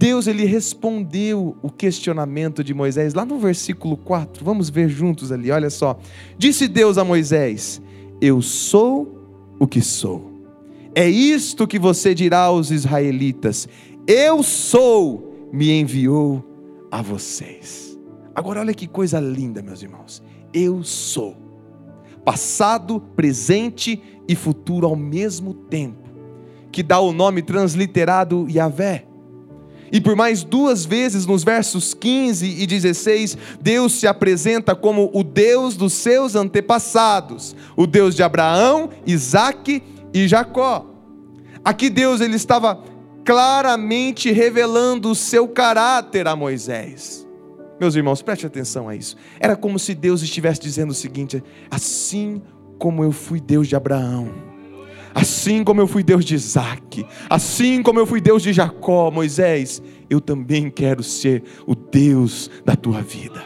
Deus 0.00 0.26
ele 0.26 0.46
respondeu 0.46 1.58
o 1.60 1.68
questionamento 1.68 2.64
de 2.64 2.72
Moisés 2.72 3.12
lá 3.12 3.22
no 3.22 3.38
versículo 3.38 3.98
4. 3.98 4.42
Vamos 4.42 4.70
ver 4.70 4.88
juntos 4.88 5.30
ali, 5.30 5.50
olha 5.50 5.68
só. 5.68 6.00
Disse 6.38 6.66
Deus 6.66 6.96
a 6.96 7.04
Moisés: 7.04 7.82
Eu 8.18 8.40
sou 8.40 9.54
o 9.58 9.66
que 9.66 9.82
sou. 9.82 10.32
É 10.94 11.06
isto 11.06 11.66
que 11.66 11.78
você 11.78 12.14
dirá 12.14 12.44
aos 12.44 12.70
israelitas: 12.70 13.68
Eu 14.06 14.42
sou, 14.42 15.50
me 15.52 15.70
enviou 15.70 16.42
a 16.90 17.02
vocês. 17.02 17.94
Agora 18.34 18.60
olha 18.60 18.72
que 18.72 18.86
coisa 18.86 19.20
linda, 19.20 19.60
meus 19.60 19.82
irmãos. 19.82 20.22
Eu 20.50 20.82
sou. 20.82 21.36
Passado, 22.24 23.00
presente 23.14 24.02
e 24.26 24.34
futuro 24.34 24.86
ao 24.86 24.96
mesmo 24.96 25.52
tempo, 25.52 26.08
que 26.72 26.82
dá 26.82 26.98
o 26.98 27.12
nome 27.12 27.42
transliterado 27.42 28.46
Yahvé 28.48 29.09
e 29.92 30.00
por 30.00 30.14
mais 30.14 30.44
duas 30.44 30.84
vezes 30.84 31.26
nos 31.26 31.42
versos 31.42 31.94
15 31.94 32.46
e 32.46 32.66
16, 32.66 33.36
Deus 33.60 33.92
se 33.94 34.06
apresenta 34.06 34.74
como 34.74 35.10
o 35.12 35.24
Deus 35.24 35.76
dos 35.76 35.92
seus 35.92 36.34
antepassados, 36.34 37.56
o 37.76 37.86
Deus 37.86 38.14
de 38.14 38.22
Abraão, 38.22 38.90
Isaque 39.06 39.82
e 40.12 40.28
Jacó. 40.28 40.86
Aqui 41.64 41.90
Deus 41.90 42.20
ele 42.20 42.36
estava 42.36 42.82
claramente 43.24 44.30
revelando 44.32 45.10
o 45.10 45.14
seu 45.14 45.46
caráter 45.48 46.26
a 46.26 46.34
Moisés. 46.34 47.26
Meus 47.80 47.94
irmãos, 47.94 48.22
preste 48.22 48.46
atenção 48.46 48.88
a 48.88 48.94
isso. 48.94 49.16
Era 49.38 49.56
como 49.56 49.78
se 49.78 49.94
Deus 49.94 50.22
estivesse 50.22 50.60
dizendo 50.60 50.90
o 50.90 50.94
seguinte: 50.94 51.42
assim 51.70 52.42
como 52.78 53.02
eu 53.02 53.12
fui 53.12 53.40
Deus 53.40 53.68
de 53.68 53.76
Abraão, 53.76 54.49
Assim 55.14 55.64
como 55.64 55.80
eu 55.80 55.86
fui 55.86 56.02
Deus 56.02 56.24
de 56.24 56.34
Isaac, 56.34 57.04
assim 57.28 57.82
como 57.82 57.98
eu 57.98 58.06
fui 58.06 58.20
Deus 58.20 58.42
de 58.42 58.52
Jacó, 58.52 59.10
Moisés, 59.10 59.82
eu 60.08 60.20
também 60.20 60.70
quero 60.70 61.02
ser 61.02 61.42
o 61.66 61.74
Deus 61.74 62.50
da 62.64 62.76
tua 62.76 63.02
vida. 63.02 63.42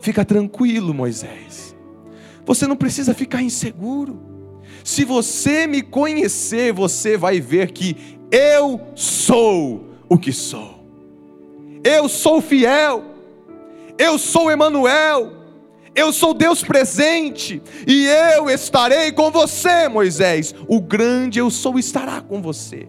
Fica 0.00 0.24
tranquilo, 0.24 0.92
Moisés. 0.92 1.76
Você 2.44 2.66
não 2.66 2.76
precisa 2.76 3.14
ficar 3.14 3.42
inseguro. 3.42 4.20
Se 4.84 5.04
você 5.04 5.66
me 5.66 5.80
conhecer, 5.80 6.72
você 6.72 7.16
vai 7.16 7.40
ver 7.40 7.70
que 7.70 8.18
eu 8.30 8.80
sou 8.94 9.86
o 10.08 10.18
que 10.18 10.32
sou. 10.32 10.84
Eu 11.84 12.08
sou 12.08 12.40
fiel. 12.40 13.04
Eu 13.98 14.18
sou 14.18 14.50
Emanuel. 14.50 15.41
Eu 15.94 16.12
sou 16.12 16.32
Deus 16.32 16.62
presente 16.62 17.62
e 17.86 18.06
eu 18.06 18.48
estarei 18.48 19.12
com 19.12 19.30
você, 19.30 19.88
Moisés. 19.88 20.54
O 20.66 20.80
grande 20.80 21.38
eu 21.38 21.50
sou 21.50 21.78
estará 21.78 22.20
com 22.20 22.40
você. 22.40 22.88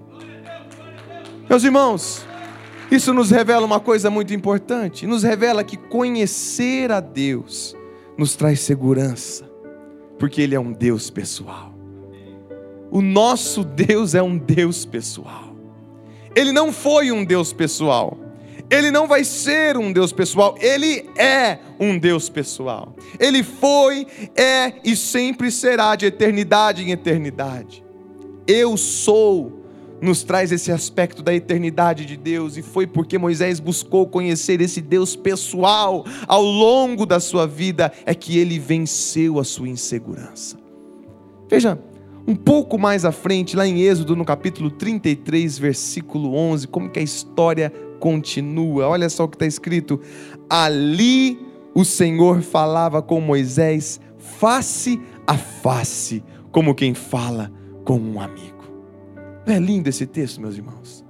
Meus 1.49 1.63
irmãos, 1.63 2.25
isso 2.89 3.13
nos 3.13 3.29
revela 3.29 3.65
uma 3.65 3.79
coisa 3.79 4.09
muito 4.09 4.33
importante. 4.33 5.05
Nos 5.05 5.23
revela 5.23 5.63
que 5.63 5.75
conhecer 5.75 6.91
a 6.91 6.99
Deus 6.99 7.75
nos 8.17 8.35
traz 8.35 8.59
segurança, 8.61 9.49
porque 10.17 10.41
Ele 10.41 10.55
é 10.55 10.59
um 10.59 10.71
Deus 10.71 11.09
pessoal. 11.09 11.73
O 12.89 13.01
nosso 13.01 13.63
Deus 13.63 14.15
é 14.15 14.21
um 14.21 14.37
Deus 14.37 14.85
pessoal. 14.85 15.55
Ele 16.35 16.51
não 16.51 16.71
foi 16.71 17.11
um 17.11 17.25
Deus 17.25 17.51
pessoal. 17.51 18.17
Ele 18.73 18.89
não 18.89 19.07
vai 19.07 19.23
ser 19.23 19.77
um 19.77 19.93
Deus 19.93 20.11
pessoal, 20.11 20.55
ele 20.59 21.07
é 21.15 21.59
um 21.79 21.95
Deus 21.95 22.27
pessoal. 22.27 22.95
Ele 23.19 23.43
foi, 23.43 24.07
é 24.35 24.73
e 24.83 24.95
sempre 24.95 25.51
será 25.51 25.95
de 25.95 26.07
eternidade 26.07 26.83
em 26.83 26.89
eternidade. 26.89 27.83
Eu 28.47 28.75
sou 28.75 29.61
nos 30.01 30.23
traz 30.23 30.51
esse 30.51 30.71
aspecto 30.71 31.21
da 31.21 31.33
eternidade 31.33 32.03
de 32.03 32.17
Deus, 32.17 32.57
e 32.57 32.63
foi 32.63 32.87
porque 32.87 33.17
Moisés 33.17 33.59
buscou 33.59 34.07
conhecer 34.07 34.59
esse 34.59 34.81
Deus 34.81 35.15
pessoal 35.15 36.03
ao 36.27 36.43
longo 36.43 37.05
da 37.05 37.19
sua 37.19 37.47
vida, 37.47 37.89
é 38.05 38.13
que 38.15 38.37
ele 38.37 38.57
venceu 38.57 39.39
a 39.39 39.43
sua 39.43 39.69
insegurança. 39.69 40.57
Veja, 41.47 41.79
um 42.27 42.35
pouco 42.35 42.77
mais 42.77 43.05
à 43.05 43.11
frente, 43.11 43.55
lá 43.55 43.67
em 43.67 43.81
Êxodo, 43.81 44.15
no 44.15 44.25
capítulo 44.25 44.71
33, 44.71 45.57
versículo 45.59 46.35
11, 46.35 46.67
como 46.67 46.89
que 46.89 46.99
a 46.99 47.03
história 47.03 47.71
continua. 48.03 48.89
Olha 48.89 49.07
só 49.07 49.23
o 49.23 49.29
que 49.29 49.37
está 49.37 49.45
escrito: 49.45 50.01
ali 50.49 51.39
o 51.73 51.85
Senhor 51.85 52.41
falava 52.41 53.01
com 53.01 53.21
Moisés 53.21 54.01
face 54.17 55.01
a 55.25 55.37
face, 55.37 56.21
como 56.51 56.75
quem 56.75 56.93
fala 56.93 57.49
com 57.85 57.97
um 57.97 58.19
amigo. 58.19 58.61
Não 59.47 59.55
é 59.55 59.59
lindo 59.59 59.87
esse 59.87 60.05
texto, 60.05 60.41
meus 60.41 60.57
irmãos? 60.57 61.05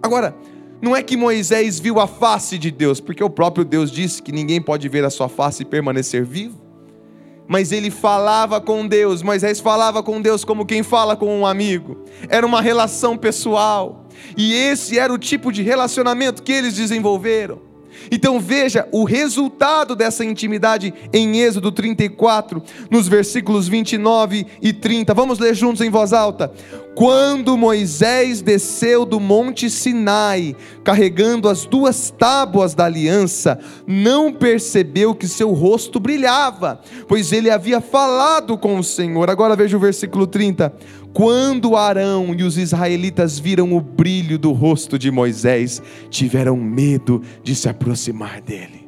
Agora, 0.00 0.36
não 0.80 0.94
é 0.94 1.02
que 1.02 1.16
Moisés 1.16 1.80
viu 1.80 1.98
a 1.98 2.06
face 2.06 2.56
de 2.56 2.70
Deus, 2.70 3.00
porque 3.00 3.24
o 3.24 3.30
próprio 3.30 3.64
Deus 3.64 3.90
disse 3.90 4.22
que 4.22 4.30
ninguém 4.30 4.62
pode 4.62 4.88
ver 4.88 5.04
a 5.04 5.10
sua 5.10 5.28
face 5.28 5.62
e 5.62 5.66
permanecer 5.66 6.24
vivo. 6.24 6.64
Mas 7.48 7.72
ele 7.72 7.90
falava 7.90 8.60
com 8.60 8.86
Deus, 8.86 9.22
Moisés 9.22 9.58
falava 9.58 10.02
com 10.02 10.20
Deus 10.20 10.44
como 10.44 10.66
quem 10.66 10.84
fala 10.84 11.16
com 11.16 11.40
um 11.40 11.46
amigo. 11.46 12.04
Era 12.28 12.46
uma 12.46 12.60
relação 12.60 13.16
pessoal. 13.16 14.05
E 14.36 14.54
esse 14.54 14.98
era 14.98 15.12
o 15.12 15.18
tipo 15.18 15.52
de 15.52 15.62
relacionamento 15.62 16.42
que 16.42 16.52
eles 16.52 16.74
desenvolveram. 16.74 17.66
Então 18.10 18.38
veja 18.38 18.86
o 18.92 19.04
resultado 19.04 19.96
dessa 19.96 20.24
intimidade 20.24 20.92
em 21.12 21.40
Êxodo 21.40 21.72
34, 21.72 22.62
nos 22.90 23.08
versículos 23.08 23.68
29 23.68 24.46
e 24.60 24.72
30. 24.72 25.12
Vamos 25.14 25.38
ler 25.38 25.54
juntos 25.54 25.80
em 25.80 25.90
voz 25.90 26.12
alta. 26.12 26.52
Quando 26.94 27.58
Moisés 27.58 28.40
desceu 28.40 29.04
do 29.04 29.20
monte 29.20 29.68
Sinai, 29.68 30.56
carregando 30.82 31.46
as 31.46 31.66
duas 31.66 32.10
tábuas 32.10 32.74
da 32.74 32.86
aliança, 32.86 33.58
não 33.86 34.32
percebeu 34.32 35.14
que 35.14 35.28
seu 35.28 35.52
rosto 35.52 36.00
brilhava, 36.00 36.80
pois 37.06 37.32
ele 37.32 37.50
havia 37.50 37.82
falado 37.82 38.56
com 38.56 38.78
o 38.78 38.84
Senhor. 38.84 39.28
Agora 39.28 39.54
veja 39.54 39.76
o 39.76 39.80
versículo 39.80 40.26
30 40.26 40.72
quando 41.16 41.76
Arão 41.76 42.34
e 42.34 42.42
os 42.42 42.58
israelitas 42.58 43.38
viram 43.38 43.74
o 43.74 43.80
brilho 43.80 44.38
do 44.38 44.52
rosto 44.52 44.98
de 44.98 45.10
Moisés, 45.10 45.80
tiveram 46.10 46.58
medo 46.58 47.22
de 47.42 47.54
se 47.54 47.70
aproximar 47.70 48.42
dele. 48.42 48.86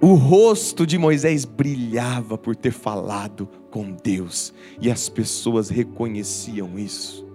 O 0.00 0.14
rosto 0.14 0.86
de 0.86 0.96
Moisés 0.96 1.44
brilhava 1.44 2.38
por 2.38 2.56
ter 2.56 2.70
falado 2.70 3.46
com 3.70 3.94
Deus, 4.02 4.54
e 4.80 4.90
as 4.90 5.06
pessoas 5.06 5.68
reconheciam 5.68 6.78
isso. 6.78 7.26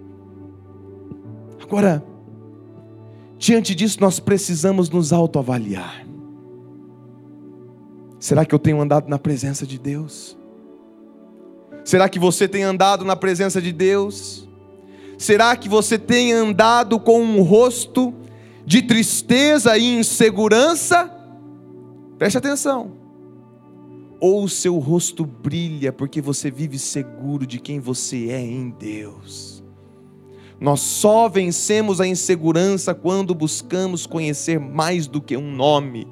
Agora, 1.62 2.04
diante 3.38 3.76
disso, 3.76 4.00
nós 4.00 4.18
precisamos 4.18 4.90
nos 4.90 5.12
autoavaliar. 5.12 6.04
Será 8.18 8.44
que 8.44 8.52
eu 8.52 8.58
tenho 8.58 8.80
andado 8.80 9.08
na 9.08 9.20
presença 9.20 9.64
de 9.64 9.78
Deus? 9.78 10.36
Será 11.84 12.08
que 12.08 12.18
você 12.18 12.46
tem 12.46 12.62
andado 12.62 13.04
na 13.04 13.16
presença 13.16 13.60
de 13.60 13.72
Deus? 13.72 14.48
Será 15.18 15.56
que 15.56 15.68
você 15.68 15.98
tem 15.98 16.32
andado 16.32 16.98
com 16.98 17.20
um 17.22 17.42
rosto 17.42 18.14
de 18.64 18.82
tristeza 18.82 19.76
e 19.76 19.98
insegurança? 19.98 21.10
Preste 22.18 22.38
atenção. 22.38 22.92
Ou 24.18 24.44
o 24.44 24.48
seu 24.48 24.78
rosto 24.78 25.24
brilha 25.24 25.92
porque 25.92 26.20
você 26.20 26.50
vive 26.50 26.78
seguro 26.78 27.46
de 27.46 27.58
quem 27.58 27.80
você 27.80 28.28
é 28.30 28.40
em 28.40 28.70
Deus. 28.70 29.62
Nós 30.60 30.80
só 30.80 31.28
vencemos 31.28 32.00
a 32.00 32.06
insegurança 32.06 32.94
quando 32.94 33.34
buscamos 33.34 34.06
conhecer 34.06 34.60
mais 34.60 35.06
do 35.06 35.20
que 35.20 35.36
um 35.36 35.50
nome 35.50 36.06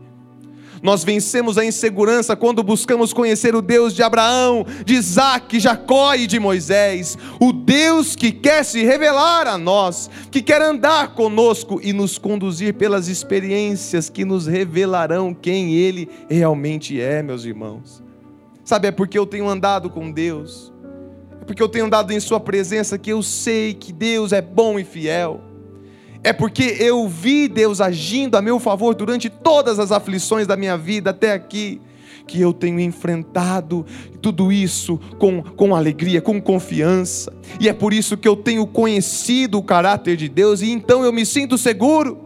nós 0.82 1.04
vencemos 1.04 1.58
a 1.58 1.64
insegurança 1.64 2.36
quando 2.36 2.62
buscamos 2.62 3.12
conhecer 3.12 3.54
o 3.54 3.62
Deus 3.62 3.94
de 3.94 4.02
Abraão, 4.02 4.64
de 4.84 4.94
Isaac, 4.94 5.58
Jacó 5.58 6.14
e 6.14 6.26
de 6.26 6.38
Moisés. 6.38 7.16
O 7.40 7.52
Deus 7.52 8.14
que 8.14 8.30
quer 8.30 8.64
se 8.64 8.84
revelar 8.84 9.46
a 9.46 9.58
nós, 9.58 10.10
que 10.30 10.42
quer 10.42 10.62
andar 10.62 11.14
conosco 11.14 11.80
e 11.82 11.92
nos 11.92 12.18
conduzir 12.18 12.74
pelas 12.74 13.08
experiências 13.08 14.08
que 14.08 14.24
nos 14.24 14.46
revelarão 14.46 15.34
quem 15.34 15.74
Ele 15.74 16.08
realmente 16.28 17.00
é, 17.00 17.22
meus 17.22 17.44
irmãos. 17.44 18.02
Sabe, 18.64 18.88
é 18.88 18.90
porque 18.90 19.18
eu 19.18 19.26
tenho 19.26 19.48
andado 19.48 19.88
com 19.88 20.10
Deus, 20.10 20.72
é 21.40 21.44
porque 21.44 21.62
eu 21.62 21.68
tenho 21.68 21.86
andado 21.86 22.12
em 22.12 22.20
Sua 22.20 22.38
presença 22.38 22.98
que 22.98 23.10
eu 23.10 23.22
sei 23.22 23.72
que 23.72 23.92
Deus 23.92 24.32
é 24.32 24.42
bom 24.42 24.78
e 24.78 24.84
fiel 24.84 25.47
é 26.22 26.32
porque 26.32 26.76
eu 26.78 27.08
vi 27.08 27.48
Deus 27.48 27.80
agindo 27.80 28.36
a 28.36 28.42
meu 28.42 28.58
favor 28.58 28.94
durante 28.94 29.28
todas 29.30 29.78
as 29.78 29.92
aflições 29.92 30.46
da 30.46 30.56
minha 30.56 30.76
vida 30.76 31.10
até 31.10 31.32
aqui, 31.32 31.80
que 32.26 32.40
eu 32.40 32.52
tenho 32.52 32.78
enfrentado 32.78 33.86
tudo 34.20 34.52
isso 34.52 34.98
com, 35.18 35.42
com 35.42 35.74
alegria, 35.74 36.20
com 36.20 36.40
confiança, 36.40 37.32
e 37.58 37.68
é 37.68 37.72
por 37.72 37.92
isso 37.92 38.16
que 38.16 38.28
eu 38.28 38.36
tenho 38.36 38.66
conhecido 38.66 39.58
o 39.58 39.62
caráter 39.62 40.16
de 40.16 40.28
Deus, 40.28 40.60
e 40.60 40.70
então 40.70 41.04
eu 41.04 41.12
me 41.12 41.24
sinto 41.24 41.56
seguro, 41.56 42.18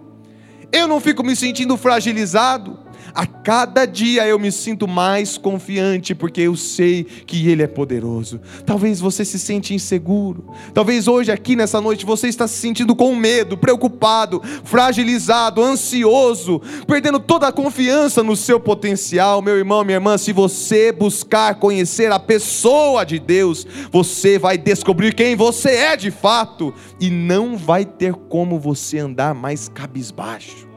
eu 0.73 0.89
não 0.89 1.01
fico 1.01 1.23
me 1.23 1.37
sentindo 1.37 1.77
fragilizado, 1.77 2.79
a 3.15 3.27
cada 3.27 3.85
dia 3.85 4.27
eu 4.27 4.39
me 4.39 4.51
sinto 4.51 4.89
mais 4.89 5.37
confiante, 5.37 6.15
porque 6.15 6.41
eu 6.41 6.57
sei 6.57 7.05
que 7.05 7.49
Ele 7.49 7.63
é 7.63 7.67
poderoso. 7.67 8.41
Talvez 8.65 9.01
você 9.01 9.25
se 9.25 9.39
sente 9.39 9.75
inseguro. 9.75 10.47
Talvez 10.73 11.09
hoje, 11.09 11.31
aqui 11.31 11.55
nessa 11.57 11.81
noite, 11.81 12.07
você 12.07 12.29
está 12.29 12.49
se 12.49 12.57
sentindo 12.57 12.95
com 12.95 13.15
medo, 13.15 13.57
preocupado, 13.57 14.43
fragilizado, 14.65 15.63
ansioso, 15.63 16.61
perdendo 16.87 17.21
toda 17.21 17.49
a 17.49 17.53
confiança 17.53 18.23
no 18.23 18.37
seu 18.37 18.59
potencial. 18.59 19.43
Meu 19.43 19.57
irmão, 19.57 19.85
minha 19.85 19.97
irmã, 19.97 20.17
se 20.17 20.33
você 20.33 20.93
buscar 20.93 21.57
conhecer 21.57 22.11
a 22.11 22.19
pessoa 22.19 23.05
de 23.05 23.19
Deus, 23.19 23.67
você 23.91 24.39
vai 24.39 24.57
descobrir 24.57 25.15
quem 25.15 25.37
você 25.37 25.71
é 25.71 25.97
de 25.97 26.11
fato 26.11 26.73
e 27.01 27.11
não 27.11 27.57
vai 27.57 27.85
ter 27.85 28.15
como 28.15 28.59
você 28.59 28.99
andar 28.99 29.35
mais 29.35 29.69
cabisbaixo 29.69 30.72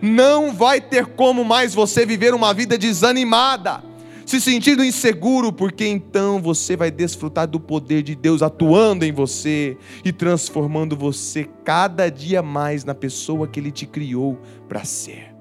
não 0.00 0.52
vai 0.52 0.80
ter 0.80 1.06
como 1.06 1.44
mais 1.44 1.74
você 1.74 2.06
viver 2.06 2.34
uma 2.34 2.54
vida 2.54 2.78
desanimada, 2.78 3.82
se 4.24 4.40
sentindo 4.40 4.84
inseguro, 4.84 5.52
porque 5.52 5.86
então 5.86 6.40
você 6.40 6.76
vai 6.76 6.90
desfrutar 6.90 7.48
do 7.48 7.58
poder 7.58 8.02
de 8.02 8.14
Deus 8.14 8.42
atuando 8.42 9.04
em 9.04 9.12
você 9.12 9.76
e 10.04 10.12
transformando 10.12 10.96
você 10.96 11.48
cada 11.64 12.08
dia 12.08 12.42
mais 12.42 12.84
na 12.84 12.94
pessoa 12.94 13.48
que 13.48 13.58
Ele 13.58 13.72
te 13.72 13.86
criou 13.86 14.38
para 14.68 14.84
ser. 14.84 15.34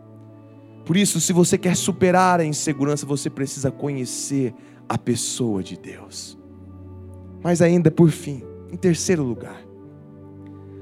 Por 0.85 0.97
isso, 0.97 1.21
se 1.21 1.31
você 1.31 1.55
quer 1.55 1.75
superar 1.75 2.39
a 2.39 2.45
insegurança, 2.45 3.05
você 3.05 3.29
precisa 3.29 3.69
conhecer 3.69 4.55
a 4.87 4.97
pessoa 4.97 5.61
de 5.61 5.77
Deus. 5.77 6.35
Mas 7.43 7.61
ainda 7.61 7.91
por 7.91 8.09
fim, 8.09 8.41
em 8.71 8.75
terceiro 8.75 9.23
lugar, 9.23 9.68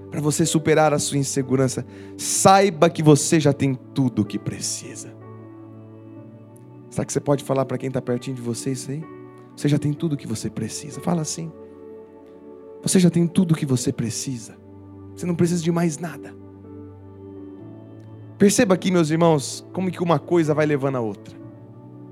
para 0.10 0.22
você 0.22 0.46
superar 0.46 0.94
a 0.94 1.00
sua 1.00 1.18
insegurança, 1.18 1.86
saiba 2.18 2.90
que 2.90 3.04
você 3.04 3.40
já 3.40 3.52
tem 3.52 3.76
tudo 3.76 4.22
o 4.22 4.26
que 4.26 4.40
precisa. 4.40 5.14
Será 6.90 7.06
que 7.06 7.14
você 7.14 7.20
pode 7.20 7.44
falar 7.44 7.66
para 7.66 7.78
quem 7.78 7.90
está 7.90 8.02
pertinho 8.02 8.36
de 8.36 8.42
você 8.42 8.72
isso 8.72 8.90
aí? 8.92 9.04
Você 9.56 9.68
já 9.68 9.78
tem 9.78 9.92
tudo 9.92 10.14
o 10.14 10.18
que 10.18 10.28
você 10.28 10.50
precisa. 10.50 11.02
Fala 11.02 11.22
assim. 11.22 11.52
Você 12.82 13.00
já 13.00 13.10
tem 13.10 13.28
tudo 13.28 13.52
o 13.52 13.56
que 13.56 13.66
você 13.66 13.92
precisa. 13.92 14.56
Você 15.16 15.26
não 15.26 15.36
precisa 15.36 15.64
de 15.64 15.72
mais 15.72 15.98
nada. 15.98 16.34
Perceba 18.38 18.76
aqui, 18.76 18.92
meus 18.92 19.10
irmãos, 19.10 19.66
como 19.74 19.92
que 19.92 20.02
uma 20.02 20.20
coisa 20.20 20.54
vai 20.54 20.66
levando 20.66 20.96
a 20.96 21.02
outra. 21.02 21.36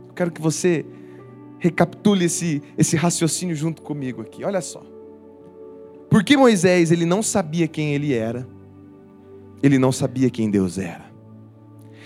Eu 0.08 0.14
quero 0.14 0.32
que 0.32 0.42
você 0.42 0.86
recapitule 1.60 2.26
esse, 2.26 2.62
esse 2.78 2.96
raciocínio 2.96 3.56
junto 3.56 3.82
comigo 3.82 4.22
aqui. 4.22 4.44
Olha 4.44 4.60
só. 4.60 4.95
Porque 6.16 6.38
Moisés, 6.38 6.94
ele 6.94 7.06
não 7.06 7.22
sabia 7.22 7.68
quem 7.68 7.94
ele 7.94 8.14
era, 8.14 8.48
ele 9.62 9.78
não 9.78 9.92
sabia 9.92 10.30
quem 10.30 10.50
Deus 10.50 10.78
era. 10.78 11.12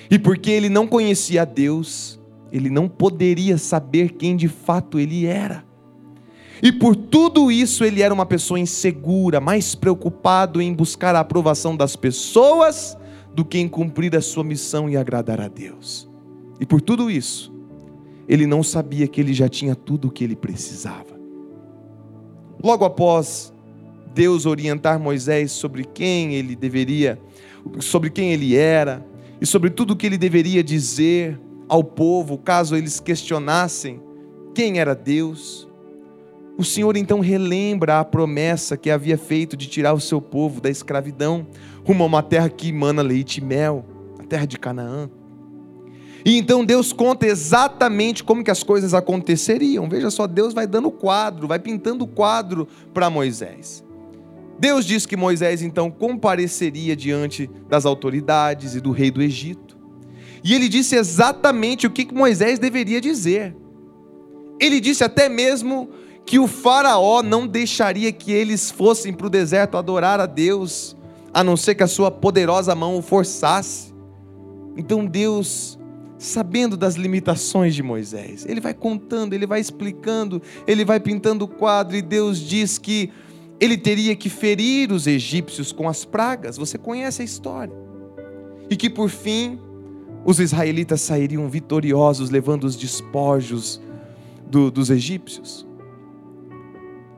E 0.10 0.18
porque 0.18 0.50
ele 0.50 0.68
não 0.68 0.88
conhecia 0.88 1.46
Deus, 1.46 2.20
ele 2.52 2.72
não 2.72 2.90
poderia 2.90 3.56
saber 3.56 4.14
quem 4.14 4.36
de 4.36 4.48
fato 4.48 4.98
ele 4.98 5.28
era. 5.28 5.64
E 6.60 6.72
por 6.72 6.96
tudo 6.96 7.52
isso 7.52 7.84
ele 7.84 8.02
era 8.02 8.12
uma 8.12 8.26
pessoa 8.26 8.60
insegura, 8.60 9.40
mais 9.40 9.76
preocupado 9.76 10.60
em 10.60 10.74
buscar 10.74 11.14
a 11.14 11.20
aprovação 11.20 11.78
das 11.78 11.96
pessoas 11.96 12.98
do 13.36 13.46
que 13.46 13.60
em 13.60 13.70
cumprir 13.70 14.16
a 14.16 14.22
sua 14.22 14.44
missão 14.44 14.90
e 14.90 14.98
agradar 14.98 15.40
a 15.40 15.48
Deus. 15.48 16.10
E 16.60 16.66
por 16.66 16.82
tudo 16.82 17.12
isso, 17.12 17.54
ele 18.28 18.48
não 18.48 18.64
sabia 18.64 19.08
que 19.08 19.22
ele 19.22 19.36
já 19.36 19.48
tinha 19.48 19.76
tudo 19.76 20.08
o 20.08 20.12
que 20.12 20.24
ele 20.24 20.36
precisava. 20.36 21.20
Logo 22.64 22.84
após 22.84 23.54
Deus 24.14 24.46
orientar 24.46 25.00
Moisés 25.00 25.52
sobre 25.52 25.84
quem 25.84 26.34
ele 26.34 26.56
deveria, 26.56 27.20
sobre 27.80 28.10
quem 28.10 28.32
ele 28.32 28.56
era 28.56 29.06
e 29.42 29.46
sobre 29.46 29.70
tudo 29.70 29.92
o 29.92 29.96
que 29.96 30.06
ele 30.06 30.18
deveria 30.18 30.64
dizer 30.64 31.40
ao 31.68 31.84
povo, 31.84 32.38
caso 32.38 32.76
eles 32.76 33.00
questionassem 33.00 34.02
quem 34.54 34.80
era 34.80 34.96
Deus, 34.96 35.70
o 36.60 36.64
Senhor 36.66 36.98
então 36.98 37.22
relembra 37.22 38.02
a 38.02 38.04
promessa 38.04 38.76
que 38.76 38.90
havia 38.90 39.18
feito 39.18 39.56
de 39.56 39.66
tirar 39.68 39.94
o 39.94 40.00
seu 40.00 40.20
povo 40.20 40.60
da 40.60 40.70
escravidão 40.70 41.48
rumo 41.86 42.04
a 42.04 42.08
uma 42.08 42.22
terra 42.22 42.50
que 42.50 42.68
emana 42.68 43.02
leite 43.02 43.38
e 43.38 43.42
mel, 43.42 43.86
a 44.20 44.24
terra 44.24 44.46
de 44.46 44.60
Canaã. 44.60 45.10
E 46.26 46.38
então 46.38 46.66
Deus 46.66 46.92
conta 46.92 47.26
exatamente 47.26 48.26
como 48.26 48.44
que 48.44 48.52
as 48.52 48.62
coisas 48.62 48.94
aconteceriam. 48.94 49.88
Veja 49.88 50.12
só, 50.12 50.28
Deus 50.28 50.54
vai 50.54 50.68
dando 50.68 50.92
quadro, 50.92 51.48
vai 51.48 51.60
pintando 51.60 52.04
o 52.04 52.08
quadro 52.08 52.68
para 52.94 53.10
Moisés. 53.10 53.82
Deus 54.60 54.86
diz 54.86 55.06
que 55.06 55.16
Moisés 55.16 55.62
então 55.62 55.90
compareceria 55.90 56.96
diante 56.96 57.50
das 57.70 57.86
autoridades 57.86 58.76
e 58.76 58.82
do 58.82 58.92
rei 58.92 59.10
do 59.10 59.22
Egito. 59.22 59.78
E 60.44 60.54
ele 60.54 60.68
disse 60.68 60.96
exatamente 60.96 61.88
o 61.88 61.90
que 61.90 62.14
Moisés 62.14 62.60
deveria 62.60 63.00
dizer. 63.00 63.56
Ele 64.60 64.82
disse 64.82 65.04
até 65.04 65.30
mesmo 65.30 65.90
que 66.26 66.38
o 66.38 66.48
Faraó 66.48 67.24
não 67.24 67.48
deixaria 67.48 68.12
que 68.12 68.32
eles 68.32 68.70
fossem 68.70 69.14
para 69.14 69.28
o 69.28 69.30
deserto 69.30 69.78
adorar 69.78 70.20
a 70.20 70.26
Deus, 70.26 70.96
a 71.34 71.44
não 71.44 71.56
ser 71.56 71.76
que 71.76 71.84
a 71.84 71.88
sua 71.88 72.12
poderosa 72.12 72.76
mão 72.76 72.98
o 72.98 73.02
forçasse. 73.02 73.94
Então 74.76 75.06
Deus, 75.06 75.80
sabendo 76.18 76.76
das 76.76 76.96
limitações 76.96 77.74
de 77.74 77.82
Moisés, 77.82 78.46
ele 78.46 78.60
vai 78.60 78.74
contando, 78.74 79.34
ele 79.34 79.48
vai 79.48 79.62
explicando, 79.62 80.42
ele 80.68 80.84
vai 80.84 81.00
pintando 81.00 81.46
o 81.46 81.48
quadro, 81.48 81.96
e 81.96 82.02
Deus 82.02 82.40
diz 82.40 82.78
que 82.78 83.10
ele 83.60 83.78
teria 83.78 84.16
que 84.16 84.30
ferir 84.30 84.92
os 84.92 85.06
egípcios 85.06 85.72
com 85.72 85.90
as 85.90 86.06
pragas. 86.06 86.58
Você 86.58 86.78
conhece 86.78 87.22
a 87.22 87.26
história. 87.26 87.74
E 88.70 88.76
que 88.76 88.90
por 88.90 89.10
fim, 89.10 89.60
os 90.24 90.40
israelitas 90.40 91.02
sairiam 91.02 91.48
vitoriosos, 91.50 92.30
levando 92.30 92.64
os 92.64 92.76
despojos 92.76 93.82
do, 94.48 94.72
dos 94.72 94.90
egípcios. 94.90 95.68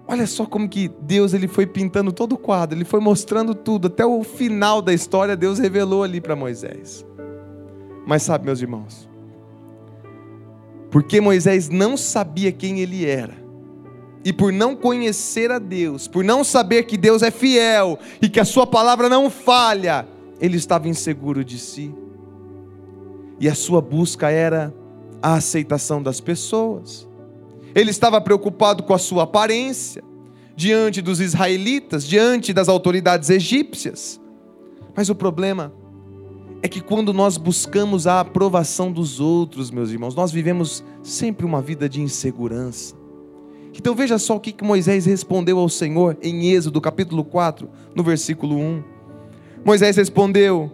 Olha 0.07 0.27
só 0.27 0.45
como 0.45 0.67
que 0.67 0.89
Deus 1.01 1.33
ele 1.33 1.47
foi 1.47 1.65
pintando 1.65 2.11
todo 2.11 2.33
o 2.33 2.37
quadro, 2.37 2.77
ele 2.77 2.83
foi 2.83 2.99
mostrando 2.99 3.55
tudo, 3.55 3.87
até 3.87 4.05
o 4.05 4.23
final 4.23 4.81
da 4.81 4.93
história 4.93 5.37
Deus 5.37 5.57
revelou 5.57 6.03
ali 6.03 6.19
para 6.19 6.35
Moisés. 6.35 7.05
Mas 8.05 8.23
sabe, 8.23 8.45
meus 8.45 8.61
irmãos, 8.61 9.09
porque 10.89 11.21
Moisés 11.21 11.69
não 11.69 11.95
sabia 11.95 12.51
quem 12.51 12.81
ele 12.81 13.05
era, 13.05 13.40
e 14.23 14.31
por 14.31 14.53
não 14.53 14.75
conhecer 14.75 15.51
a 15.51 15.59
Deus, 15.59 16.07
por 16.07 16.23
não 16.23 16.43
saber 16.43 16.83
que 16.83 16.97
Deus 16.97 17.21
é 17.21 17.31
fiel 17.31 17.97
e 18.21 18.29
que 18.29 18.39
a 18.39 18.45
sua 18.45 18.67
palavra 18.67 19.09
não 19.09 19.29
falha, 19.29 20.07
ele 20.39 20.57
estava 20.57 20.87
inseguro 20.87 21.43
de 21.43 21.57
si. 21.57 21.93
E 23.39 23.49
a 23.49 23.55
sua 23.55 23.81
busca 23.81 24.29
era 24.29 24.73
a 25.21 25.35
aceitação 25.35 26.01
das 26.01 26.19
pessoas. 26.19 27.07
Ele 27.73 27.89
estava 27.89 28.21
preocupado 28.21 28.83
com 28.83 28.93
a 28.93 28.99
sua 28.99 29.23
aparência 29.23 30.03
diante 30.55 31.01
dos 31.01 31.19
israelitas, 31.19 32.05
diante 32.05 32.53
das 32.53 32.69
autoridades 32.69 33.29
egípcias. 33.29 34.21
Mas 34.95 35.09
o 35.09 35.15
problema 35.15 35.73
é 36.61 36.67
que 36.67 36.81
quando 36.81 37.11
nós 37.11 37.37
buscamos 37.37 38.05
a 38.05 38.19
aprovação 38.19 38.91
dos 38.91 39.19
outros, 39.19 39.71
meus 39.71 39.89
irmãos, 39.89 40.13
nós 40.13 40.31
vivemos 40.31 40.83
sempre 41.01 41.45
uma 41.45 41.61
vida 41.61 41.89
de 41.89 42.01
insegurança. 42.01 43.00
Então 43.73 43.95
veja 43.95 44.17
só 44.17 44.35
o 44.35 44.39
que 44.39 44.63
Moisés 44.63 45.05
respondeu 45.05 45.57
ao 45.57 45.69
Senhor 45.69 46.17
em 46.21 46.51
Êxodo 46.51 46.81
capítulo 46.81 47.23
4, 47.23 47.69
no 47.95 48.03
versículo 48.03 48.57
1. 48.57 48.83
Moisés 49.63 49.95
respondeu: 49.95 50.71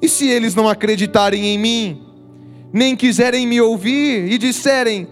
E 0.00 0.08
se 0.08 0.28
eles 0.28 0.54
não 0.54 0.68
acreditarem 0.68 1.46
em 1.46 1.58
mim, 1.58 2.02
nem 2.72 2.96
quiserem 2.96 3.46
me 3.46 3.60
ouvir 3.60 4.32
e 4.32 4.38
disserem: 4.38 5.08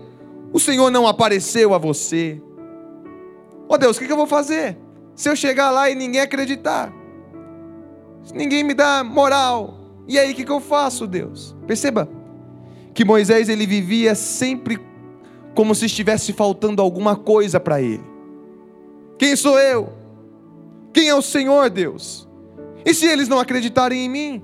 o 0.53 0.61
Senhor 0.61 0.91
não 0.91 1.07
apareceu 1.07 1.73
a 1.73 1.79
você. 1.79 2.41
Ó 3.69 3.75
oh 3.75 3.79
Deus, 3.79 3.97
o 3.97 4.01
que 4.01 4.13
eu 4.13 4.17
vou 4.17 4.27
fazer? 4.27 4.77
Se 5.15 5.29
eu 5.29 5.37
chegar 5.37 5.71
lá 5.71 5.89
e 5.89 5.95
ninguém 5.95 6.21
acreditar, 6.21 6.93
se 8.23 8.35
ninguém 8.35 8.63
me 8.63 8.75
dá 8.75 9.03
moral, 9.03 9.79
e 10.07 10.19
aí 10.19 10.33
o 10.33 10.35
que 10.35 10.51
eu 10.51 10.61
faço, 10.61 11.07
Deus? 11.07 11.57
Perceba 11.67 12.09
que 12.93 13.05
Moisés 13.05 13.49
ele 13.49 13.67
vivia 13.67 14.15
sempre 14.15 14.79
como 15.55 15.75
se 15.75 15.87
estivesse 15.87 16.33
faltando 16.33 16.83
alguma 16.83 17.17
coisa 17.17 17.61
para 17.61 17.81
ele. 17.81 18.05
Quem 19.19 19.37
sou 19.37 19.59
eu? 19.59 19.93
Quem 20.93 21.09
é 21.09 21.15
o 21.15 21.23
Senhor, 21.23 21.71
Deus? 21.71 22.29
E 22.85 22.93
se 22.93 23.07
eles 23.07 23.29
não 23.29 23.39
acreditarem 23.39 24.05
em 24.05 24.09
mim? 24.09 24.43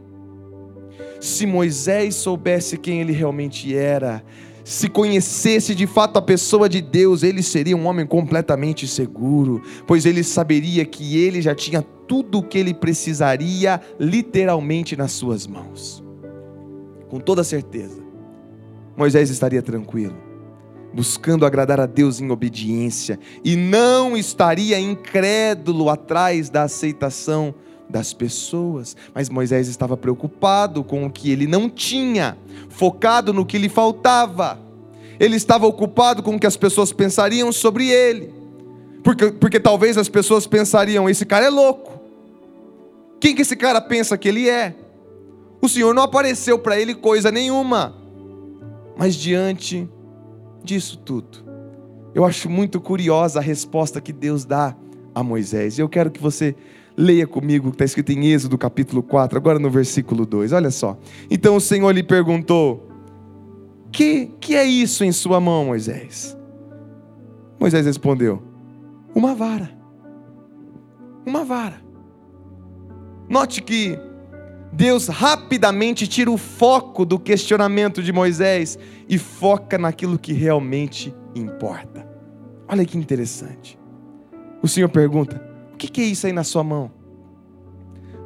Se 1.20 1.46
Moisés 1.46 2.14
soubesse 2.14 2.78
quem 2.78 3.00
ele 3.00 3.12
realmente 3.12 3.76
era, 3.76 4.22
se 4.68 4.88
conhecesse 4.88 5.74
de 5.74 5.86
fato 5.86 6.18
a 6.18 6.22
pessoa 6.22 6.68
de 6.68 6.80
Deus, 6.80 7.22
ele 7.22 7.42
seria 7.42 7.76
um 7.76 7.86
homem 7.86 8.06
completamente 8.06 8.86
seguro, 8.86 9.62
pois 9.86 10.06
ele 10.06 10.22
saberia 10.22 10.84
que 10.84 11.18
ele 11.18 11.40
já 11.40 11.54
tinha 11.54 11.82
tudo 12.06 12.38
o 12.38 12.42
que 12.42 12.58
ele 12.58 12.74
precisaria 12.74 13.80
literalmente 13.98 14.96
nas 14.96 15.12
suas 15.12 15.46
mãos. 15.46 16.04
Com 17.08 17.18
toda 17.18 17.42
certeza, 17.42 18.02
Moisés 18.96 19.30
estaria 19.30 19.62
tranquilo, 19.62 20.16
buscando 20.92 21.44
agradar 21.44 21.80
a 21.80 21.86
Deus 21.86 22.20
em 22.20 22.30
obediência, 22.30 23.18
e 23.44 23.56
não 23.56 24.16
estaria 24.16 24.78
incrédulo 24.78 25.90
atrás 25.90 26.48
da 26.48 26.62
aceitação 26.62 27.54
das 27.88 28.12
pessoas, 28.12 28.96
mas 29.14 29.30
Moisés 29.30 29.68
estava 29.68 29.96
preocupado 29.96 30.84
com 30.84 31.06
o 31.06 31.10
que 31.10 31.30
ele 31.30 31.46
não 31.46 31.70
tinha, 31.70 32.36
focado 32.68 33.32
no 33.32 33.46
que 33.46 33.58
lhe 33.58 33.68
faltava. 33.68 34.58
Ele 35.18 35.36
estava 35.36 35.66
ocupado 35.66 36.22
com 36.22 36.36
o 36.36 36.38
que 36.38 36.46
as 36.46 36.56
pessoas 36.56 36.92
pensariam 36.92 37.50
sobre 37.50 37.88
ele, 37.88 38.32
porque, 39.02 39.32
porque 39.32 39.58
talvez 39.58 39.96
as 39.96 40.08
pessoas 40.08 40.46
pensariam: 40.46 41.08
esse 41.08 41.24
cara 41.24 41.46
é 41.46 41.50
louco. 41.50 41.98
Quem 43.20 43.34
que 43.34 43.42
esse 43.42 43.56
cara 43.56 43.80
pensa 43.80 44.16
que 44.16 44.28
ele 44.28 44.48
é? 44.48 44.74
O 45.60 45.68
Senhor 45.68 45.92
não 45.92 46.02
apareceu 46.02 46.58
para 46.58 46.78
ele 46.78 46.94
coisa 46.94 47.32
nenhuma. 47.32 47.96
Mas 48.96 49.16
diante 49.16 49.88
disso 50.68 50.98
tudo, 50.98 51.44
eu 52.14 52.24
acho 52.24 52.48
muito 52.48 52.80
curiosa 52.80 53.38
a 53.38 53.42
resposta 53.42 54.00
que 54.00 54.12
Deus 54.12 54.44
dá 54.44 54.76
a 55.14 55.22
Moisés. 55.22 55.78
Eu 55.78 55.88
quero 55.88 56.10
que 56.10 56.20
você 56.20 56.54
Leia 57.00 57.28
comigo 57.28 57.68
o 57.68 57.70
que 57.70 57.76
está 57.76 57.84
escrito 57.84 58.10
em 58.10 58.26
Êxodo 58.26 58.58
capítulo 58.58 59.04
4, 59.04 59.38
agora 59.38 59.60
no 59.60 59.70
versículo 59.70 60.26
2. 60.26 60.52
Olha 60.52 60.72
só. 60.72 60.98
Então 61.30 61.54
o 61.54 61.60
Senhor 61.60 61.92
lhe 61.92 62.02
perguntou: 62.02 62.88
Que, 63.92 64.32
que 64.40 64.56
é 64.56 64.64
isso 64.64 65.04
em 65.04 65.12
sua 65.12 65.38
mão, 65.38 65.66
Moisés? 65.66 66.36
Moisés 67.60 67.86
respondeu: 67.86 68.42
Uma 69.14 69.32
vara. 69.32 69.70
Uma 71.24 71.44
vara. 71.44 71.80
Note 73.28 73.62
que 73.62 73.96
Deus 74.72 75.08
rapidamente 75.08 76.06
tira 76.06 76.30
o 76.30 76.36
foco 76.36 77.04
do 77.04 77.18
questionamento 77.18 78.02
de 78.02 78.12
Moisés 78.12 78.78
e 79.08 79.18
foca 79.18 79.78
naquilo 79.78 80.18
que 80.18 80.32
realmente 80.32 81.14
importa. 81.34 82.06
Olha 82.68 82.84
que 82.84 82.98
interessante. 82.98 83.78
O 84.62 84.68
Senhor 84.68 84.88
pergunta: 84.88 85.42
o 85.72 85.76
que 85.76 86.00
é 86.00 86.04
isso 86.04 86.26
aí 86.26 86.32
na 86.32 86.44
sua 86.44 86.62
mão? 86.62 86.90